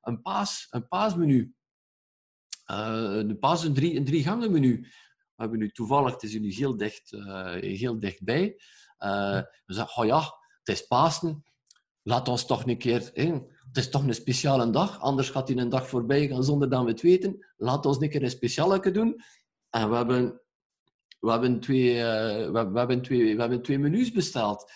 een, 0.00 0.22
paas, 0.22 0.66
een 0.70 0.88
paasmenu. 0.88 1.54
Uh, 2.70 3.14
een 3.14 3.38
paas, 3.38 3.64
een 3.64 3.74
drie, 3.74 3.96
een 3.96 4.04
drie 4.04 4.22
gangen 4.22 4.52
menu. 4.52 4.80
We 5.34 5.42
hebben 5.42 5.58
nu 5.58 5.70
toevallig, 5.70 6.12
het 6.12 6.22
is 6.22 6.38
nu 6.38 6.52
heel, 6.52 6.76
dicht, 6.76 7.12
uh, 7.12 7.52
heel 7.52 7.98
dichtbij. 7.98 8.56
We 8.98 9.74
zeggen, 9.74 10.02
oh 10.02 10.08
ja, 10.08 10.20
het 10.62 10.76
is 10.76 10.86
Pasen. 10.86 11.44
Laat 12.02 12.28
ons 12.28 12.46
toch 12.46 12.66
een 12.66 12.78
keer... 12.78 13.10
het 13.14 13.76
is 13.76 13.90
toch 13.90 14.02
een 14.02 14.14
speciale 14.14 14.70
dag, 14.70 15.00
anders 15.00 15.30
gaat 15.30 15.48
hij 15.48 15.56
een 15.56 15.68
dag 15.68 15.88
voorbij 15.88 16.28
gaan 16.28 16.44
zonder 16.44 16.70
dat 16.70 16.84
we 16.84 16.90
het 16.90 17.02
weten. 17.02 17.46
Laat 17.56 17.86
ons 17.86 18.00
een 18.00 18.10
keer 18.10 18.22
een 18.22 18.30
speciale 18.30 18.90
doen. 18.90 19.22
En 19.70 19.90
we 19.90 19.96
hebben, 19.96 20.40
we 21.20 21.30
hebben, 21.30 21.60
twee, 21.60 21.94
we, 21.94 22.68
we, 22.72 22.78
hebben 22.78 23.02
twee, 23.02 23.34
we 23.34 23.40
hebben 23.40 23.62
twee 23.62 23.78
menus 23.78 24.12
besteld. 24.12 24.72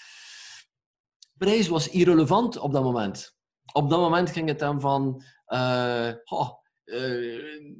Prijs 1.38 1.68
was 1.68 1.88
irrelevant 1.88 2.58
op 2.58 2.72
dat 2.72 2.82
moment 2.82 3.36
op 3.72 3.90
dat 3.90 4.00
moment 4.00 4.30
ging 4.30 4.48
het 4.48 4.58
dan 4.58 4.80
van... 4.80 5.22
Uh, 5.48 6.12
oh, 6.24 6.50
uh, 6.84 7.74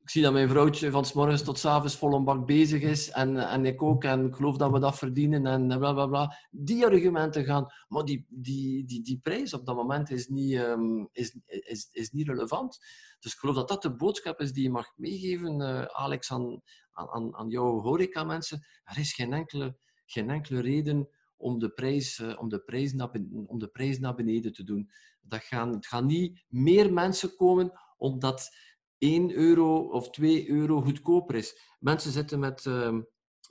ik 0.00 0.10
zie 0.10 0.22
dat 0.22 0.32
mijn 0.32 0.48
vrouwtje 0.48 0.90
van 0.90 1.04
s 1.04 1.12
morgens 1.12 1.42
tot 1.42 1.58
s 1.58 1.64
avonds 1.64 1.96
vol 1.96 2.14
een 2.14 2.24
bak 2.24 2.46
bezig 2.46 2.82
is. 2.82 3.10
En, 3.10 3.48
en 3.48 3.66
ik 3.66 3.82
ook. 3.82 4.04
En 4.04 4.26
ik 4.26 4.34
geloof 4.34 4.56
dat 4.56 4.70
we 4.70 4.78
dat 4.78 4.98
verdienen. 4.98 5.46
En 5.46 5.66
bla 5.66 5.92
bla 5.92 6.06
bla. 6.06 6.36
Die 6.50 6.84
argumenten 6.84 7.44
gaan. 7.44 7.66
Maar 7.88 8.04
die, 8.04 8.26
die, 8.28 8.84
die, 8.84 9.02
die 9.02 9.18
prijs 9.22 9.54
op 9.54 9.66
dat 9.66 9.76
moment 9.76 10.10
is 10.10 10.28
niet, 10.28 10.54
um, 10.54 11.08
is, 11.12 11.36
is, 11.46 11.88
is 11.92 12.10
niet 12.10 12.28
relevant. 12.28 12.78
Dus 13.18 13.32
ik 13.32 13.38
geloof 13.38 13.56
dat 13.56 13.68
dat 13.68 13.82
de 13.82 13.96
boodschap 13.96 14.40
is 14.40 14.52
die 14.52 14.62
je 14.62 14.70
mag 14.70 14.92
meegeven, 14.96 15.60
uh, 15.60 15.82
Alex, 15.82 16.32
aan, 16.32 16.62
aan, 16.92 17.36
aan 17.36 17.48
jouw 17.48 17.80
horeca-mensen. 17.80 18.66
Er 18.84 18.98
is 18.98 19.12
geen 19.12 19.32
enkele, 19.32 19.76
geen 20.06 20.30
enkele 20.30 20.60
reden 20.60 21.08
om 21.36 21.58
de, 21.58 21.70
prijs, 21.70 22.18
uh, 22.18 22.40
om, 22.40 22.48
de 22.48 22.58
prijs 22.58 22.92
naar, 22.92 23.10
om 23.46 23.58
de 23.58 23.96
naar 24.00 24.14
beneden 24.14 24.52
te 24.52 24.64
doen. 24.64 24.90
Dat 25.20 25.42
gaan, 25.42 25.72
het 25.72 25.86
gaan 25.86 26.06
niet 26.06 26.44
meer 26.48 26.92
mensen 26.92 27.36
komen 27.36 27.72
omdat 27.96 28.56
1 28.98 29.32
euro 29.32 29.78
of 29.78 30.10
2 30.10 30.48
euro 30.48 30.80
goedkoper 30.80 31.34
is. 31.34 31.76
Mensen 31.78 32.12
zitten 32.12 32.38
met, 32.38 32.64
uh, 32.64 32.98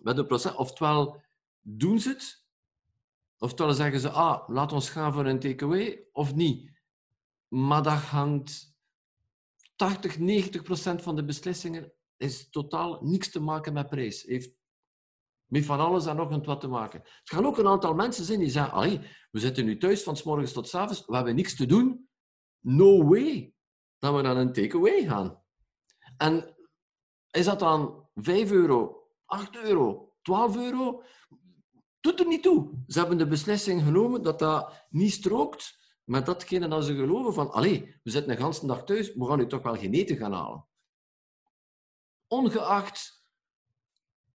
met 0.01 0.17
een 0.17 0.27
proces. 0.27 0.55
Oftewel 0.55 1.21
doen 1.61 1.99
ze 1.99 2.09
het, 2.09 2.45
oftewel 3.37 3.73
zeggen 3.73 3.99
ze, 3.99 4.09
ah, 4.09 4.49
laat 4.49 4.71
ons 4.71 4.89
gaan 4.89 5.13
voor 5.13 5.25
een 5.25 5.39
takeaway, 5.39 6.07
of 6.11 6.35
niet. 6.35 6.71
Maar 7.47 7.83
dat 7.83 7.93
hangt 7.93 8.75
80, 9.75 10.19
90 10.19 10.63
procent 10.63 11.01
van 11.01 11.15
de 11.15 11.25
beslissingen 11.25 11.93
is 12.17 12.49
totaal 12.49 12.99
niks 13.01 13.31
te 13.31 13.39
maken 13.39 13.73
met 13.73 13.89
prijs. 13.89 14.23
Heeft 14.23 14.55
met 15.53 15.65
van 15.65 15.79
alles 15.79 16.05
en 16.05 16.15
nog 16.15 16.45
wat 16.45 16.61
te 16.61 16.67
maken. 16.67 16.99
Er 17.03 17.21
gaan 17.23 17.45
ook 17.45 17.57
een 17.57 17.67
aantal 17.67 17.93
mensen 17.93 18.25
zijn 18.25 18.39
die 18.39 18.49
zeggen, 18.49 19.01
we 19.31 19.39
zitten 19.39 19.65
nu 19.65 19.77
thuis 19.77 20.03
van 20.03 20.17
s 20.17 20.23
morgens 20.23 20.53
tot 20.53 20.67
s 20.67 20.75
avonds, 20.75 21.05
we 21.05 21.15
hebben 21.15 21.35
niks 21.35 21.55
te 21.55 21.65
doen. 21.65 22.09
No 22.59 23.07
way 23.07 23.53
dat 23.99 24.15
we 24.15 24.21
naar 24.21 24.37
een 24.37 24.53
takeaway 24.53 25.05
gaan. 25.05 25.43
En 26.17 26.55
is 27.31 27.45
dat 27.45 27.59
dan 27.59 28.07
5 28.15 28.51
euro, 28.51 29.07
8 29.25 29.55
euro, 29.55 30.13
12 30.21 30.57
euro? 30.57 31.03
Doet 31.99 32.19
er 32.19 32.27
niet 32.27 32.43
toe. 32.43 32.83
Ze 32.87 32.99
hebben 32.99 33.17
de 33.17 33.27
beslissing 33.27 33.83
genomen 33.83 34.23
dat 34.23 34.39
dat 34.39 34.87
niet 34.89 35.11
strookt 35.11 35.77
met 36.03 36.25
datgene 36.25 36.67
dat 36.67 36.85
ze 36.85 36.95
geloven 36.95 37.33
van, 37.33 37.51
allee, 37.51 37.99
we 38.03 38.11
zitten 38.11 38.31
een 38.31 38.43
hele 38.43 38.67
dag 38.67 38.83
thuis, 38.83 39.13
we 39.13 39.25
gaan 39.25 39.37
nu 39.37 39.47
toch 39.47 39.61
wel 39.61 39.75
geen 39.75 39.93
eten 39.93 40.17
gaan 40.17 40.33
halen. 40.33 40.65
Ongeacht 42.27 43.22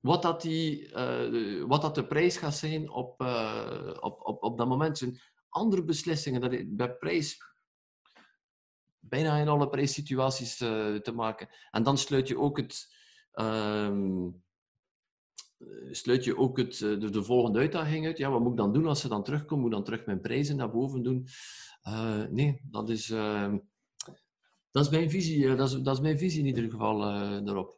wat 0.00 0.23
dat, 0.23 0.43
die, 0.43 0.88
uh, 0.88 1.64
wat 1.64 1.83
dat 1.83 1.95
de 1.95 2.07
prijs 2.07 2.37
gaat 2.37 2.55
zijn 2.55 2.90
op, 2.90 3.23
uh, 3.23 3.90
op, 4.00 4.21
op, 4.26 4.43
op 4.43 4.59
dat 4.59 4.69
moment. 4.69 4.99
Zijn 4.99 5.21
andere 5.49 5.85
beslissingen, 5.85 6.40
dat 6.40 6.76
bij 6.76 6.95
prijs 6.95 7.49
bijna 9.09 9.37
in 9.37 9.49
alle 9.49 9.69
prijssituaties 9.69 10.61
uh, 10.61 10.95
te 10.95 11.12
maken. 11.12 11.49
En 11.71 11.83
dan 11.83 11.99
sluit 11.99 12.28
je 12.28 12.38
ook 12.38 12.57
het, 12.57 12.95
uh, 13.35 14.26
sluit 15.90 16.25
je 16.25 16.37
ook 16.37 16.59
het, 16.59 16.78
de, 16.78 17.11
de, 17.11 17.23
volgende 17.23 17.59
uitdaging 17.59 18.07
uit. 18.07 18.19
Ja, 18.19 18.31
wat 18.31 18.40
moet 18.40 18.50
ik 18.50 18.57
dan 18.57 18.73
doen 18.73 18.87
als 18.87 19.00
ze 19.00 19.09
dan 19.09 19.25
terugkomen? 19.25 19.64
Moet 19.64 19.73
ik 19.73 19.76
dan 19.76 19.85
terug 19.85 20.07
mijn 20.07 20.21
prijzen 20.21 20.57
naar 20.57 20.71
boven 20.71 21.02
doen? 21.02 21.26
Uh, 21.88 22.25
nee, 22.31 22.61
dat 22.62 22.88
is, 22.88 23.11
ehm, 23.11 23.59
dat 24.71 24.85
is 24.85 24.90
mijn 24.90 25.11
visie. 25.11 25.57
dat, 25.57 25.69
is, 25.69 25.81
dat 25.83 25.95
is 25.95 26.02
mijn 26.02 26.19
visie 26.19 26.40
in 26.40 26.47
ieder 26.47 26.71
geval 26.71 26.99
daarop. 27.45 27.76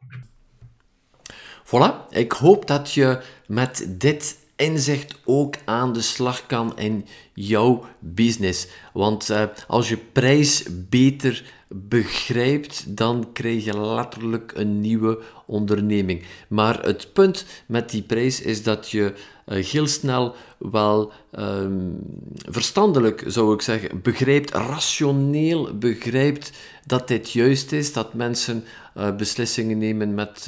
Voilà, 1.65 2.09
ik 2.09 2.31
hoop 2.31 2.67
dat 2.67 2.91
je 2.91 3.21
met 3.47 3.85
dit 3.89 4.37
inzicht 4.55 5.15
ook 5.25 5.55
aan 5.65 5.93
de 5.93 6.01
slag 6.01 6.45
kan 6.45 6.77
in 6.77 7.05
jouw 7.33 7.85
business. 7.99 8.67
Want 8.93 9.29
uh, 9.29 9.43
als 9.67 9.89
je 9.89 9.97
prijs 9.97 10.63
beter 10.89 11.43
begrijpt, 11.67 12.97
dan 12.97 13.29
krijg 13.33 13.63
je 13.65 13.79
letterlijk 13.79 14.51
een 14.55 14.79
nieuwe 14.79 15.19
onderneming. 15.45 16.23
Maar 16.47 16.81
het 16.83 17.13
punt 17.13 17.45
met 17.65 17.89
die 17.89 18.01
prijs 18.01 18.41
is 18.41 18.63
dat 18.63 18.89
je 18.89 19.13
uh, 19.45 19.65
heel 19.65 19.87
snel 19.87 20.35
wel 20.57 21.11
um, 21.39 21.99
verstandelijk, 22.33 23.23
zou 23.27 23.53
ik 23.53 23.61
zeggen, 23.61 24.01
begrijpt, 24.01 24.51
rationeel 24.53 25.77
begrijpt 25.77 26.51
dat 26.85 27.07
dit 27.07 27.31
juist 27.31 27.71
is, 27.71 27.93
dat 27.93 28.13
mensen 28.13 28.63
uh, 28.97 29.15
beslissingen 29.15 29.77
nemen 29.77 30.13
met, 30.13 30.47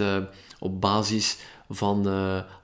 op 0.63 0.82
basis 0.82 1.38
van 1.70 2.08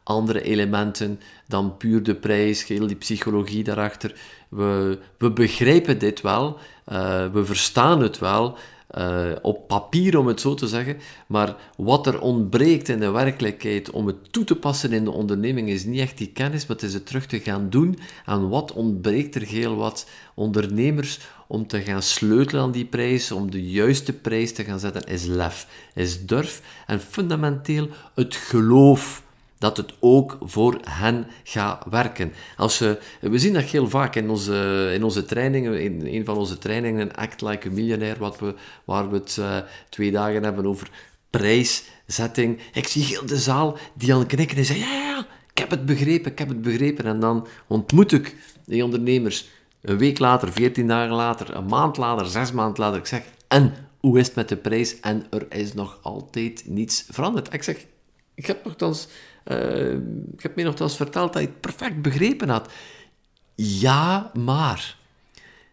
andere 0.03 0.41
elementen 0.41 1.20
dan 1.48 1.77
puur 1.77 2.03
de 2.03 2.15
prijs, 2.15 2.68
heel 2.68 2.88
die 2.88 2.96
psychologie 2.96 3.63
daarachter. 3.63 4.15
We, 4.50 5.00
we 5.18 5.31
begrijpen 5.31 6.00
dit 6.00 6.22
wel, 6.22 6.57
uh, 6.92 7.25
we 7.31 7.46
verstaan 7.46 8.01
het 8.01 8.20
wel, 8.20 8.57
uh, 8.98 9.31
op 9.42 9.68
papier 9.68 10.18
om 10.18 10.27
het 10.27 10.42
zo 10.42 10.53
te 10.53 10.68
zeggen, 10.68 10.98
maar 11.27 11.55
wat 11.77 12.07
er 12.07 12.22
ontbreekt 12.22 12.90
in 12.90 13.00
de 13.00 13.09
werkelijkheid 13.09 13.90
om 13.90 14.07
het 14.07 14.33
toe 14.33 14.44
te 14.44 14.55
passen 14.55 14.94
in 14.94 15.03
de 15.03 15.12
onderneming 15.12 15.70
is 15.70 15.85
niet 15.85 16.00
echt 16.00 16.18
die 16.18 16.31
kennis, 16.31 16.66
maar 16.66 16.75
het 16.75 16.85
is 16.85 16.94
het 16.94 17.05
terug 17.05 17.25
te 17.25 17.40
gaan 17.40 17.70
doen. 17.70 18.00
En 18.25 18.50
wat 18.50 18.74
ontbreekt 18.74 19.35
er 19.35 19.42
heel 19.42 19.75
wat 19.75 20.09
ondernemers 20.33 21.20
om 21.51 21.68
te 21.68 21.81
gaan 21.81 22.01
sleutelen 22.01 22.62
aan 22.62 22.72
die 22.72 22.85
prijs, 22.85 23.31
om 23.31 23.51
de 23.51 23.70
juiste 23.70 24.14
prijs 24.14 24.53
te 24.53 24.64
gaan 24.64 24.79
zetten, 24.79 25.03
is 25.03 25.25
lef, 25.25 25.68
is 25.96 26.25
durf 26.25 26.62
en 26.88 27.00
fundamenteel 27.00 27.90
het 28.16 28.35
geloof 28.35 29.24
dat 29.57 29.77
het 29.77 29.94
ook 30.00 30.38
voor 30.42 30.79
hen 30.90 31.27
gaat 31.44 31.85
werken. 31.90 32.33
Als 32.57 32.79
we, 32.79 33.00
we 33.22 33.40
zien 33.40 33.53
dat 33.53 33.64
heel 33.64 33.90
vaak 33.90 34.16
in 34.16 34.29
onze, 34.29 34.90
in 34.94 35.03
onze 35.03 35.25
trainingen, 35.25 35.81
in 35.81 36.05
een 36.05 36.25
van 36.25 36.38
onze 36.38 36.57
trainingen, 36.57 37.16
Act 37.16 37.42
Like 37.42 37.68
a 37.68 37.72
Millionaire, 37.72 38.20
wat 38.20 38.40
we, 38.40 38.55
waar 38.85 39.09
we 39.09 39.18
het 39.18 39.38
uh, 39.40 39.57
twee 39.90 40.12
dagen 40.12 40.44
hebben 40.44 40.66
over 40.66 40.90
prijszetting. 41.29 42.59
Ik 42.74 42.88
zie 42.88 43.03
heel 43.03 43.25
de 43.25 43.38
zaal 43.38 43.77
die 43.94 44.16
het 44.16 44.27
knikken 44.27 44.57
en 44.57 44.66
zeggen, 44.66 44.85
ja, 44.85 44.94
ja, 44.94 45.27
ik 45.51 45.57
heb 45.57 45.70
het 45.70 45.85
begrepen, 45.85 46.31
ik 46.31 46.40
heb 46.40 46.48
het 46.48 46.62
begrepen. 46.62 47.05
En 47.05 47.20
dan 47.20 47.48
ontmoet 47.68 48.12
ik 48.12 48.35
die 48.66 48.83
ondernemers 48.83 49.48
een 49.81 49.98
week 49.98 50.20
later, 50.20 50.51
veertien 50.51 50.87
dagen 50.87 51.15
later, 51.15 51.55
een 51.55 51.65
maand 51.65 51.98
later, 51.98 52.25
zes 52.25 52.51
maanden 52.51 52.83
later. 52.83 53.00
Ik 53.00 53.05
zeg, 53.05 53.24
en 53.48 53.74
hoe 54.00 54.20
is 54.20 54.25
het 54.25 54.35
met 54.35 54.50
de 54.50 54.57
prijs? 54.57 55.00
En 55.00 55.25
er 55.29 55.46
is 55.50 55.74
nog 55.74 56.00
altijd 56.01 56.63
niets 56.68 57.05
veranderd. 57.09 57.53
Ik 57.53 57.63
zeg, 57.63 57.85
ik 58.33 58.46
heb 58.46 58.65
nogthans 58.65 59.07
uh, 59.46 59.94
ik 60.33 60.42
heb 60.42 60.55
mij 60.55 60.63
nogthans 60.63 60.96
verteld 60.96 61.33
dat 61.33 61.42
je 61.42 61.48
het 61.48 61.59
perfect 61.59 62.01
begrepen 62.01 62.50
had. 62.50 62.72
Ja, 63.55 64.31
maar. 64.33 64.98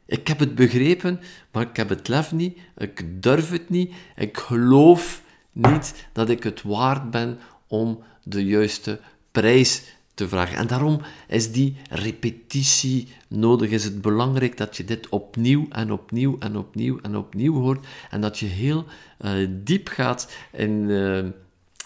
Ik 0.07 0.29
heb 0.29 0.39
het 0.39 0.55
begrepen, 0.55 1.21
maar 1.53 1.63
ik 1.63 1.77
heb 1.77 1.89
het 1.89 2.09
lef 2.09 2.33
niet. 2.33 2.59
Ik 2.77 3.23
durf 3.23 3.51
het 3.51 3.69
niet. 3.69 3.95
Ik 4.17 4.37
geloof 4.37 5.23
niet 5.53 6.09
dat 6.13 6.29
ik 6.29 6.43
het 6.43 6.63
waard 6.63 7.11
ben 7.11 7.39
om 7.67 8.03
de 8.23 8.45
juiste 8.45 9.01
prijs 9.33 9.83
te 10.17 10.29
vragen. 10.29 10.57
En 10.57 10.67
daarom 10.67 11.01
is 11.29 11.53
die 11.53 11.77
repetitie 11.91 13.09
nodig. 13.29 13.71
Is 13.71 13.85
het 13.85 14.01
belangrijk 14.01 14.57
dat 14.57 14.77
je 14.77 14.85
dit 14.85 15.09
opnieuw 15.09 15.67
en 15.71 15.93
opnieuw 15.93 16.37
en 16.39 16.57
opnieuw 16.57 16.99
en 17.03 17.17
opnieuw 17.17 17.55
hoort. 17.55 17.87
En 18.11 18.21
dat 18.21 18.39
je 18.39 18.47
heel 18.47 18.85
uh, 19.21 19.49
diep 19.51 19.89
gaat 19.89 20.33
in, 20.53 20.71
uh, 20.71 21.19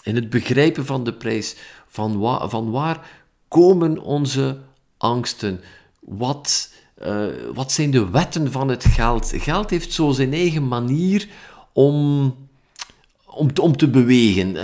in 0.03 0.15
het 0.15 0.29
begrijpen 0.29 0.85
van 0.85 1.03
de 1.03 1.13
prijs. 1.13 1.55
Van, 1.87 2.39
van 2.49 2.71
waar 2.71 3.09
komen 3.47 3.99
onze 3.99 4.57
angsten? 4.97 5.61
Wat, 5.99 6.73
uh, 7.03 7.25
wat 7.53 7.71
zijn 7.71 7.91
de 7.91 8.09
wetten 8.09 8.51
van 8.51 8.67
het 8.67 8.85
geld? 8.85 9.31
Geld 9.35 9.69
heeft 9.69 9.93
zo 9.93 10.11
zijn 10.11 10.33
eigen 10.33 10.67
manier 10.67 11.27
om, 11.73 12.25
om, 13.25 13.49
om 13.61 13.77
te 13.77 13.89
bewegen. 13.89 14.55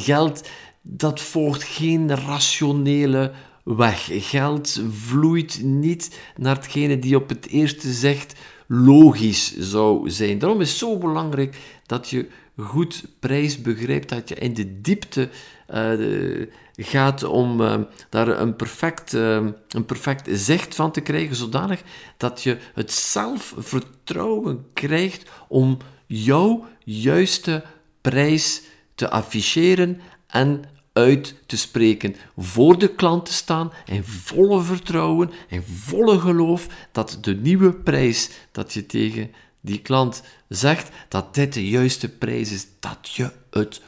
Geld 0.00 0.48
dat 0.82 1.20
volgt 1.20 1.62
geen 1.62 2.16
rationele 2.16 3.32
weg. 3.64 4.08
Geld 4.10 4.82
vloeit 4.90 5.62
niet 5.62 6.20
naar 6.36 6.56
hetgene 6.56 6.98
die 6.98 7.16
op 7.16 7.28
het 7.28 7.48
eerste 7.48 7.92
zegt 7.92 8.34
logisch 8.66 9.58
zou 9.58 10.10
zijn. 10.10 10.38
Daarom 10.38 10.60
is 10.60 10.68
het 10.68 10.78
zo 10.78 10.98
belangrijk 10.98 11.56
dat 11.86 12.10
je 12.10 12.28
goed 12.56 13.04
prijs 13.18 13.60
begrijpt, 13.60 14.08
dat 14.08 14.28
je 14.28 14.34
in 14.34 14.54
de 14.54 14.80
diepte 14.80 15.28
uh, 15.74 16.46
gaat 16.76 17.22
om 17.22 17.60
uh, 17.60 17.76
daar 18.08 18.28
een 18.28 18.56
perfect, 18.56 19.12
uh, 19.12 19.46
een 19.68 19.84
perfect 19.86 20.28
zicht 20.32 20.74
van 20.74 20.92
te 20.92 21.00
krijgen, 21.00 21.36
zodanig 21.36 21.82
dat 22.16 22.42
je 22.42 22.58
het 22.74 22.92
zelfvertrouwen 22.92 24.66
krijgt 24.72 25.30
om 25.48 25.78
jouw 26.06 26.66
juiste 26.84 27.64
prijs 28.00 28.62
te 28.94 29.10
afficheren 29.10 30.00
en 30.32 30.64
uit 30.92 31.34
te 31.46 31.56
spreken, 31.56 32.16
voor 32.36 32.78
de 32.78 32.94
klant 32.94 33.26
te 33.26 33.32
staan 33.32 33.72
in 33.86 34.04
volle 34.04 34.62
vertrouwen, 34.62 35.30
in 35.48 35.62
volle 35.62 36.18
geloof 36.18 36.66
dat 36.92 37.18
de 37.20 37.36
nieuwe 37.36 37.72
prijs 37.72 38.30
dat 38.52 38.72
je 38.72 38.86
tegen 38.86 39.30
die 39.60 39.80
klant 39.80 40.22
zegt, 40.48 40.90
dat 41.08 41.34
dit 41.34 41.52
de 41.52 41.68
juiste 41.68 42.08
prijs 42.08 42.52
is, 42.52 42.66
dat 42.80 43.10
je 43.10 43.30
het 43.50 43.80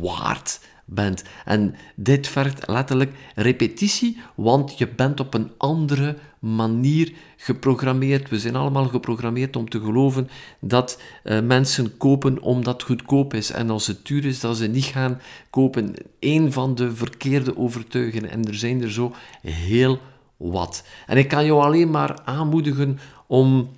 waard 0.00 0.60
bent. 0.84 1.24
En 1.44 1.74
dit 1.94 2.28
vergt 2.28 2.68
letterlijk 2.68 3.12
repetitie, 3.34 4.20
want 4.34 4.78
je 4.78 4.88
bent 4.88 5.20
op 5.20 5.34
een 5.34 5.50
andere 5.56 6.16
manier 6.38 7.12
geprogrammeerd. 7.36 8.30
We 8.30 8.38
zijn 8.38 8.56
allemaal 8.56 8.84
geprogrammeerd 8.84 9.56
om 9.56 9.68
te 9.68 9.80
geloven 9.80 10.28
dat 10.60 11.00
uh, 11.24 11.40
mensen 11.40 11.96
kopen 11.96 12.42
omdat 12.42 12.74
het 12.74 12.82
goedkoop 12.82 13.34
is. 13.34 13.50
En 13.50 13.70
als 13.70 13.86
het 13.86 14.06
duur 14.06 14.24
is, 14.24 14.40
dat 14.40 14.56
ze 14.56 14.66
niet 14.66 14.84
gaan 14.84 15.20
kopen. 15.50 15.94
Een 16.20 16.52
van 16.52 16.74
de 16.74 16.94
verkeerde 16.94 17.56
overtuigingen. 17.56 18.30
En 18.30 18.44
er 18.44 18.54
zijn 18.54 18.82
er 18.82 18.92
zo 18.92 19.14
heel 19.42 19.98
wat. 20.36 20.84
En 21.06 21.16
ik 21.16 21.28
kan 21.28 21.44
jou 21.44 21.62
alleen 21.62 21.90
maar 21.90 22.18
aanmoedigen 22.24 22.98
om 23.26 23.70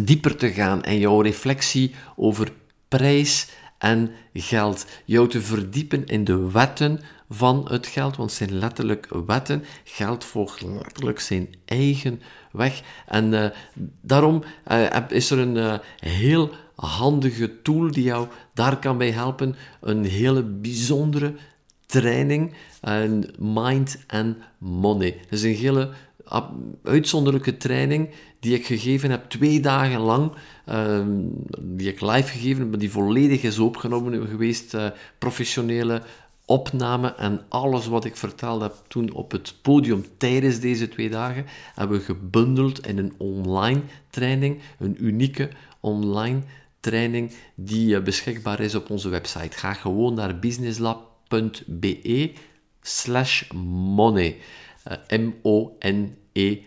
dieper 0.00 0.36
te 0.36 0.52
gaan 0.52 0.82
en 0.82 0.98
jouw 0.98 1.20
reflectie 1.20 1.94
over 2.16 2.52
prijs 2.88 3.48
en 3.84 4.10
geld. 4.32 4.86
Jou 5.04 5.28
te 5.28 5.40
verdiepen 5.40 6.06
in 6.06 6.24
de 6.24 6.50
wetten 6.50 7.00
van 7.28 7.66
het 7.68 7.86
geld, 7.86 8.16
want 8.16 8.32
zijn 8.32 8.58
letterlijk 8.58 9.08
wetten. 9.26 9.64
Geld 9.84 10.24
volgt 10.24 10.62
letterlijk 10.62 11.20
zijn 11.20 11.54
eigen 11.64 12.20
weg. 12.52 12.82
En 13.06 13.32
uh, 13.32 13.46
daarom 14.00 14.42
uh, 14.72 14.96
is 15.08 15.30
er 15.30 15.38
een 15.38 15.56
uh, 15.56 15.74
heel 15.98 16.50
handige 16.74 17.62
tool 17.62 17.90
die 17.90 18.04
jou 18.04 18.28
daar 18.54 18.78
kan 18.78 18.98
bij 18.98 19.10
helpen. 19.10 19.56
Een 19.80 20.04
hele 20.04 20.42
bijzondere 20.42 21.34
training, 21.86 22.54
Mind 23.38 24.04
and 24.06 24.36
Money. 24.58 25.10
Dat 25.10 25.32
is 25.38 25.42
een 25.42 25.54
hele 25.54 25.90
uitzonderlijke 26.82 27.56
training 27.56 28.10
die 28.40 28.54
ik 28.54 28.66
gegeven 28.66 29.10
heb 29.10 29.28
twee 29.28 29.60
dagen 29.60 30.00
lang, 30.00 30.32
uh, 30.68 31.06
die 31.60 31.88
ik 31.88 32.00
live 32.00 32.28
gegeven 32.28 32.70
heb, 32.70 32.80
die 32.80 32.90
volledig 32.90 33.42
is 33.42 33.58
opgenomen 33.58 34.26
geweest, 34.28 34.74
uh, 34.74 34.86
professionele 35.18 36.02
opname 36.46 37.14
en 37.14 37.40
alles 37.48 37.86
wat 37.86 38.04
ik 38.04 38.16
verteld 38.16 38.60
heb 38.60 38.74
toen 38.88 39.12
op 39.12 39.30
het 39.30 39.54
podium 39.62 40.04
tijdens 40.16 40.60
deze 40.60 40.88
twee 40.88 41.10
dagen, 41.10 41.46
hebben 41.74 41.98
we 41.98 42.04
gebundeld 42.04 42.86
in 42.86 42.98
een 42.98 43.14
online 43.18 43.80
training, 44.10 44.60
een 44.78 45.04
unieke 45.04 45.48
online 45.80 46.42
training 46.80 47.32
die 47.54 47.96
uh, 47.96 48.02
beschikbaar 48.02 48.60
is 48.60 48.74
op 48.74 48.90
onze 48.90 49.08
website. 49.08 49.56
Ga 49.56 49.72
gewoon 49.72 50.14
naar 50.14 50.38
businesslab.be 50.38 52.32
slash 52.80 53.50
money. 53.94 54.36
M-O-N-E 55.08 56.62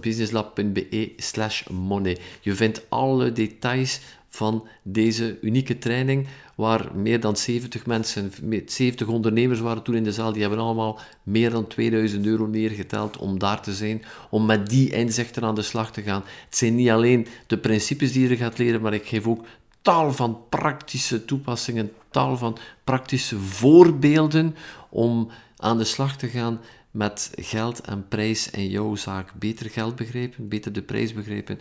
businesslab.be 0.00 1.12
slash 1.16 1.66
money. 1.68 2.18
Je 2.40 2.54
vindt 2.54 2.86
alle 2.88 3.32
details 3.32 4.00
van 4.28 4.68
deze 4.82 5.38
unieke 5.40 5.78
training, 5.78 6.26
waar 6.54 6.90
meer 6.94 7.20
dan 7.20 7.36
70 7.36 7.86
mensen, 7.86 8.32
70 8.66 9.06
ondernemers 9.08 9.60
waren 9.60 9.82
toen 9.82 9.94
in 9.94 10.04
de 10.04 10.12
zaal, 10.12 10.32
die 10.32 10.40
hebben 10.40 10.58
allemaal 10.58 11.00
meer 11.22 11.50
dan 11.50 11.66
2000 11.66 12.26
euro 12.26 12.46
neergeteld 12.46 13.16
om 13.16 13.38
daar 13.38 13.62
te 13.62 13.74
zijn, 13.74 14.02
om 14.30 14.46
met 14.46 14.68
die 14.68 14.90
inzichten 14.90 15.42
aan 15.42 15.54
de 15.54 15.62
slag 15.62 15.92
te 15.92 16.02
gaan. 16.02 16.22
Het 16.44 16.56
zijn 16.56 16.74
niet 16.74 16.90
alleen 16.90 17.26
de 17.46 17.58
principes 17.58 18.12
die 18.12 18.28
je 18.28 18.36
gaat 18.36 18.58
leren, 18.58 18.80
maar 18.80 18.94
ik 18.94 19.06
geef 19.06 19.26
ook 19.26 19.46
tal 19.82 20.12
van 20.12 20.38
praktische 20.48 21.24
toepassingen, 21.24 21.92
tal 22.10 22.36
van 22.36 22.56
praktische 22.84 23.38
voorbeelden 23.38 24.56
om 24.88 25.30
aan 25.56 25.78
de 25.78 25.84
slag 25.84 26.16
te 26.16 26.28
gaan 26.28 26.60
met 26.92 27.32
geld 27.36 27.80
en 27.80 28.08
prijs 28.08 28.50
in 28.50 28.68
jouw 28.68 28.94
zaak 28.94 29.32
beter 29.34 29.70
geld 29.70 29.96
begrijpen, 29.96 30.48
beter 30.48 30.72
de 30.72 30.82
prijs 30.82 31.12
begrijpen, 31.12 31.60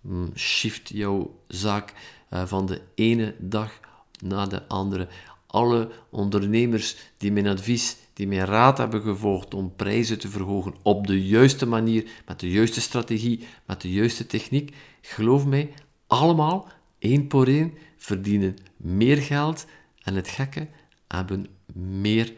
mm, 0.00 0.30
shift 0.36 0.88
jouw 0.88 1.38
zaak 1.48 1.92
uh, 2.30 2.46
van 2.46 2.66
de 2.66 2.80
ene 2.94 3.34
dag 3.38 3.80
naar 4.20 4.48
de 4.48 4.68
andere. 4.68 5.08
Alle 5.46 5.90
ondernemers 6.10 6.96
die 7.16 7.32
mijn 7.32 7.46
advies, 7.46 7.96
die 8.12 8.26
mijn 8.26 8.44
raad 8.46 8.78
hebben 8.78 9.02
gevolgd 9.02 9.54
om 9.54 9.76
prijzen 9.76 10.18
te 10.18 10.28
verhogen 10.28 10.74
op 10.82 11.06
de 11.06 11.26
juiste 11.26 11.66
manier, 11.66 12.10
met 12.26 12.40
de 12.40 12.50
juiste 12.50 12.80
strategie, 12.80 13.46
met 13.66 13.80
de 13.80 13.92
juiste 13.92 14.26
techniek, 14.26 14.74
geloof 15.00 15.46
mij, 15.46 15.72
allemaal 16.06 16.68
één 16.98 17.24
voor 17.28 17.46
één 17.46 17.72
verdienen 17.96 18.56
meer 18.76 19.16
geld 19.16 19.66
en 20.02 20.14
het 20.14 20.28
gekke 20.28 20.68
hebben 21.08 21.46
meer 21.74 22.32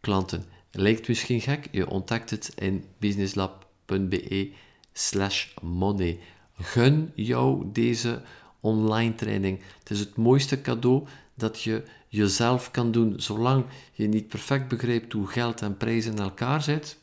klanten. 0.00 0.44
Lijkt 0.74 1.08
misschien 1.08 1.40
gek, 1.40 1.68
je 1.70 1.88
ontdekt 1.88 2.30
het 2.30 2.52
in 2.54 2.84
businesslab.be 2.98 4.50
slash 4.92 5.54
money. 5.62 6.18
Gun 6.58 7.12
jou 7.14 7.64
deze 7.72 8.22
online 8.60 9.14
training. 9.14 9.60
Het 9.78 9.90
is 9.90 9.98
het 9.98 10.16
mooiste 10.16 10.60
cadeau 10.60 11.06
dat 11.34 11.62
je 11.62 11.82
jezelf 12.08 12.70
kan 12.70 12.92
doen. 12.92 13.20
Zolang 13.20 13.64
je 13.92 14.08
niet 14.08 14.28
perfect 14.28 14.68
begrijpt 14.68 15.12
hoe 15.12 15.26
geld 15.26 15.62
en 15.62 15.76
prijzen 15.76 16.12
in 16.12 16.18
elkaar 16.18 16.62
zitten, 16.62 16.96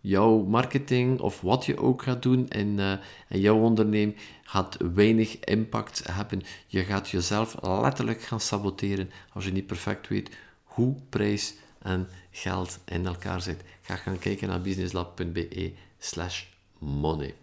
jouw 0.00 0.44
marketing 0.44 1.20
of 1.20 1.40
wat 1.40 1.64
je 1.64 1.78
ook 1.78 2.02
gaat 2.02 2.22
doen 2.22 2.48
in, 2.48 2.78
uh, 2.78 2.92
in 3.28 3.40
jouw 3.40 3.58
onderneming 3.58 4.16
gaat 4.42 4.76
weinig 4.94 5.38
impact 5.38 6.02
hebben. 6.12 6.42
Je 6.66 6.84
gaat 6.84 7.10
jezelf 7.10 7.56
letterlijk 7.62 8.22
gaan 8.22 8.40
saboteren 8.40 9.10
als 9.32 9.44
je 9.44 9.52
niet 9.52 9.66
perfect 9.66 10.08
weet 10.08 10.30
hoe 10.62 10.94
prijs 11.08 11.54
en 11.82 12.08
geld 12.30 12.78
in 12.84 13.06
elkaar 13.06 13.40
zit. 13.40 13.62
Ga 13.82 13.96
gaan 13.96 14.18
kijken 14.18 14.48
naar 14.48 14.60
businesslab.be 14.60 15.72
slash 15.98 16.44
money. 16.78 17.34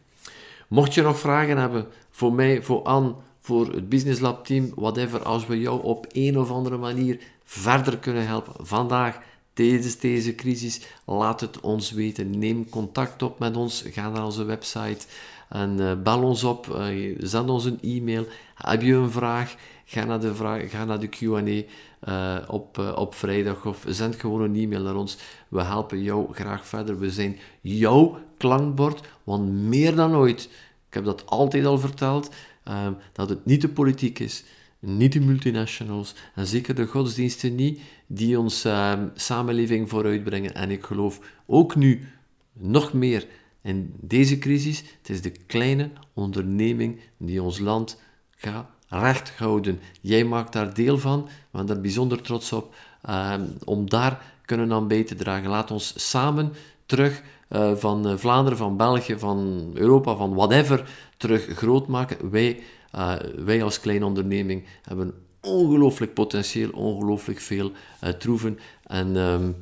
Mocht 0.67 0.93
je 0.93 1.01
nog 1.01 1.19
vragen 1.19 1.57
hebben 1.57 1.87
voor 2.09 2.33
mij, 2.33 2.63
voor 2.63 2.83
Anne, 2.83 3.13
voor 3.39 3.73
het 3.73 3.89
Business 3.89 4.19
Lab 4.19 4.45
team, 4.45 4.71
whatever, 4.75 5.23
als 5.23 5.45
we 5.45 5.59
jou 5.59 5.83
op 5.83 6.05
een 6.11 6.39
of 6.39 6.51
andere 6.51 6.77
manier 6.77 7.19
verder 7.43 7.97
kunnen 7.97 8.27
helpen 8.27 8.65
vandaag, 8.65 9.19
tijdens 9.53 9.97
deze 9.97 10.35
crisis, 10.35 10.81
laat 11.05 11.41
het 11.41 11.59
ons 11.59 11.91
weten. 11.91 12.39
Neem 12.39 12.69
contact 12.69 13.21
op 13.21 13.39
met 13.39 13.57
ons, 13.57 13.83
ga 13.85 14.09
naar 14.09 14.25
onze 14.25 14.43
website 14.43 15.05
en 15.49 15.77
uh, 15.79 15.93
bel 16.03 16.23
ons 16.23 16.43
op, 16.43 16.67
uh, 16.67 17.15
zend 17.19 17.49
ons 17.49 17.65
een 17.65 17.79
e-mail. 17.81 18.25
Heb 18.55 18.81
je 18.81 18.93
een 18.93 19.11
vraag? 19.11 19.55
Ga 19.91 20.05
naar 20.05 20.19
de, 20.19 20.35
vraag, 20.35 20.69
ga 20.69 20.85
naar 20.85 20.99
de 20.99 21.07
Q&A. 21.07 21.63
Uh, 22.09 22.49
op, 22.49 22.77
uh, 22.77 22.95
op 22.95 23.15
vrijdag 23.15 23.65
of 23.65 23.85
zend 23.87 24.15
gewoon 24.15 24.41
een 24.41 24.55
e-mail 24.55 24.83
naar 24.83 24.95
ons. 24.95 25.17
We 25.47 25.63
helpen 25.63 26.03
jou 26.03 26.33
graag 26.33 26.67
verder. 26.67 26.99
We 26.99 27.11
zijn 27.11 27.37
jouw 27.61 28.17
klankbord, 28.37 29.07
want 29.23 29.51
meer 29.51 29.95
dan 29.95 30.15
ooit, 30.15 30.43
ik 30.87 30.93
heb 30.93 31.03
dat 31.03 31.25
altijd 31.25 31.65
al 31.65 31.77
verteld, 31.77 32.29
uh, 32.67 32.87
dat 33.13 33.29
het 33.29 33.45
niet 33.45 33.61
de 33.61 33.69
politiek 33.69 34.19
is, 34.19 34.43
niet 34.79 35.13
de 35.13 35.19
multinationals 35.19 36.15
en 36.35 36.47
zeker 36.47 36.75
de 36.75 36.85
godsdiensten 36.85 37.55
niet 37.55 37.79
die 38.07 38.39
ons 38.39 38.65
ehm, 38.65 39.07
samenleving 39.13 39.89
vooruitbrengen. 39.89 40.55
En 40.55 40.71
ik 40.71 40.83
geloof 40.83 41.19
ook 41.45 41.75
nu 41.75 42.07
nog 42.53 42.93
meer 42.93 43.27
in 43.61 43.93
deze 44.01 44.37
crisis, 44.37 44.83
het 44.97 45.09
is 45.09 45.21
de 45.21 45.31
kleine 45.31 45.89
onderneming 46.13 46.99
die 47.17 47.43
ons 47.43 47.59
land 47.59 48.01
gaat 48.35 48.77
recht 48.89 49.31
houden. 49.37 49.79
Jij 50.01 50.23
maakt 50.23 50.53
daar 50.53 50.73
deel 50.73 50.97
van, 50.97 51.23
we 51.23 51.31
zijn 51.51 51.65
daar 51.65 51.81
bijzonder 51.81 52.21
trots 52.21 52.53
op, 52.53 52.75
ehm, 53.01 53.45
om 53.63 53.89
daar 53.89 54.21
kunnen 54.45 54.71
aan 54.71 54.87
bij 54.87 55.03
te 55.03 55.15
dragen. 55.15 55.49
Laat 55.49 55.71
ons 55.71 56.09
samen 56.09 56.53
terug 56.85 57.21
uh, 57.49 57.75
van 57.75 58.07
uh, 58.07 58.17
Vlaanderen, 58.17 58.57
van 58.57 58.77
België, 58.77 59.19
van 59.19 59.71
Europa, 59.73 60.15
van 60.15 60.33
whatever, 60.33 60.89
terug 61.17 61.45
groot 61.45 61.87
maken. 61.87 62.29
Wij, 62.29 62.59
uh, 62.95 63.15
wij 63.35 63.63
als 63.63 63.79
kleine 63.79 64.05
onderneming 64.05 64.65
hebben 64.83 65.13
ongelooflijk 65.41 66.13
potentieel, 66.13 66.69
ongelooflijk 66.69 67.39
veel 67.39 67.71
troeven. 68.17 68.59
En 68.83 69.15
um, 69.15 69.55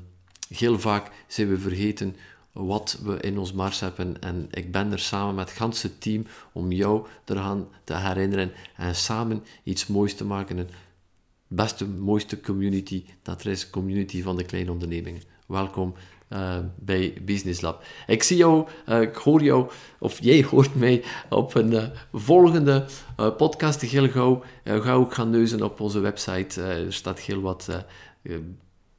heel 0.55 0.79
vaak 0.79 1.11
zijn 1.27 1.49
we 1.49 1.57
vergeten 1.57 2.15
wat 2.65 2.99
we 3.03 3.19
in 3.19 3.37
ons 3.37 3.53
mars 3.53 3.79
hebben. 3.79 4.21
En 4.21 4.47
ik 4.51 4.71
ben 4.71 4.91
er 4.91 4.99
samen 4.99 5.35
met 5.35 5.49
het 5.49 5.57
ganse 5.57 5.97
team 5.97 6.25
om 6.51 6.71
jou 6.71 7.07
eraan 7.25 7.67
te 7.83 7.95
herinneren 7.95 8.51
en 8.75 8.95
samen 8.95 9.43
iets 9.63 9.87
moois 9.87 10.15
te 10.15 10.25
maken. 10.25 10.57
Een 10.57 10.69
beste, 11.47 11.87
mooiste 11.87 12.41
community, 12.41 13.05
dat 13.21 13.43
er 13.43 13.51
is, 13.51 13.69
community 13.69 14.23
van 14.23 14.37
de 14.37 14.43
kleine 14.43 14.71
ondernemingen. 14.71 15.21
Welkom 15.47 15.93
uh, 16.29 16.57
bij 16.75 17.13
Business 17.21 17.61
Lab. 17.61 17.83
Ik 18.07 18.23
zie 18.23 18.37
jou, 18.37 18.67
uh, 18.89 19.01
ik 19.01 19.15
hoor 19.15 19.43
jou, 19.43 19.69
of 19.99 20.23
jij 20.23 20.43
hoort 20.43 20.75
mij 20.75 21.03
op 21.29 21.55
een 21.55 21.71
uh, 21.71 21.83
volgende 22.13 22.85
podcast 23.37 23.81
heel 23.81 24.09
gauw. 24.09 24.43
ga 24.63 24.93
ook 24.93 25.13
gaan 25.13 25.29
neuzen 25.29 25.61
op 25.61 25.79
onze 25.79 25.99
website. 25.99 26.61
er 26.61 26.93
staat 26.93 27.19
heel 27.19 27.41
wat 27.41 27.69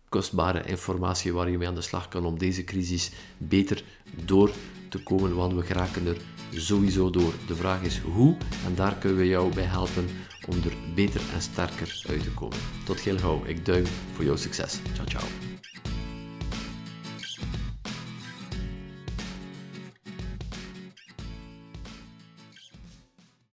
kostbare 0.09 0.63
informatie 0.65 1.33
waar 1.33 1.51
je 1.51 1.59
mee 1.59 1.69
aan 1.69 1.75
de 1.75 1.81
slag 1.81 2.09
kan 2.09 2.25
om 2.25 2.39
deze 2.39 2.65
crisis 2.65 3.11
beter 3.39 3.83
door 4.25 4.51
te 4.89 5.03
komen, 5.03 5.35
want 5.35 5.53
we 5.53 5.63
geraken 5.63 6.07
er 6.07 6.17
sowieso 6.51 7.11
door. 7.11 7.33
De 7.47 7.55
vraag 7.55 7.83
is 7.83 7.99
hoe 7.99 8.37
en 8.67 8.75
daar 8.75 8.95
kunnen 8.95 9.19
we 9.19 9.27
jou 9.27 9.55
bij 9.55 9.65
helpen 9.65 10.09
om 10.49 10.57
er 10.65 10.95
beter 10.95 11.21
en 11.35 11.43
sterker 11.43 12.03
uit 12.09 12.23
te 12.23 12.31
komen. 12.31 12.59
Tot 12.85 13.01
heel 13.01 13.19
gauw. 13.19 13.43
Ik 13.45 13.65
duim 13.65 13.87
voor 14.15 14.25
jouw 14.25 14.37
succes. 14.37 14.79
Ciao, 14.95 15.07
ciao. 15.07 15.48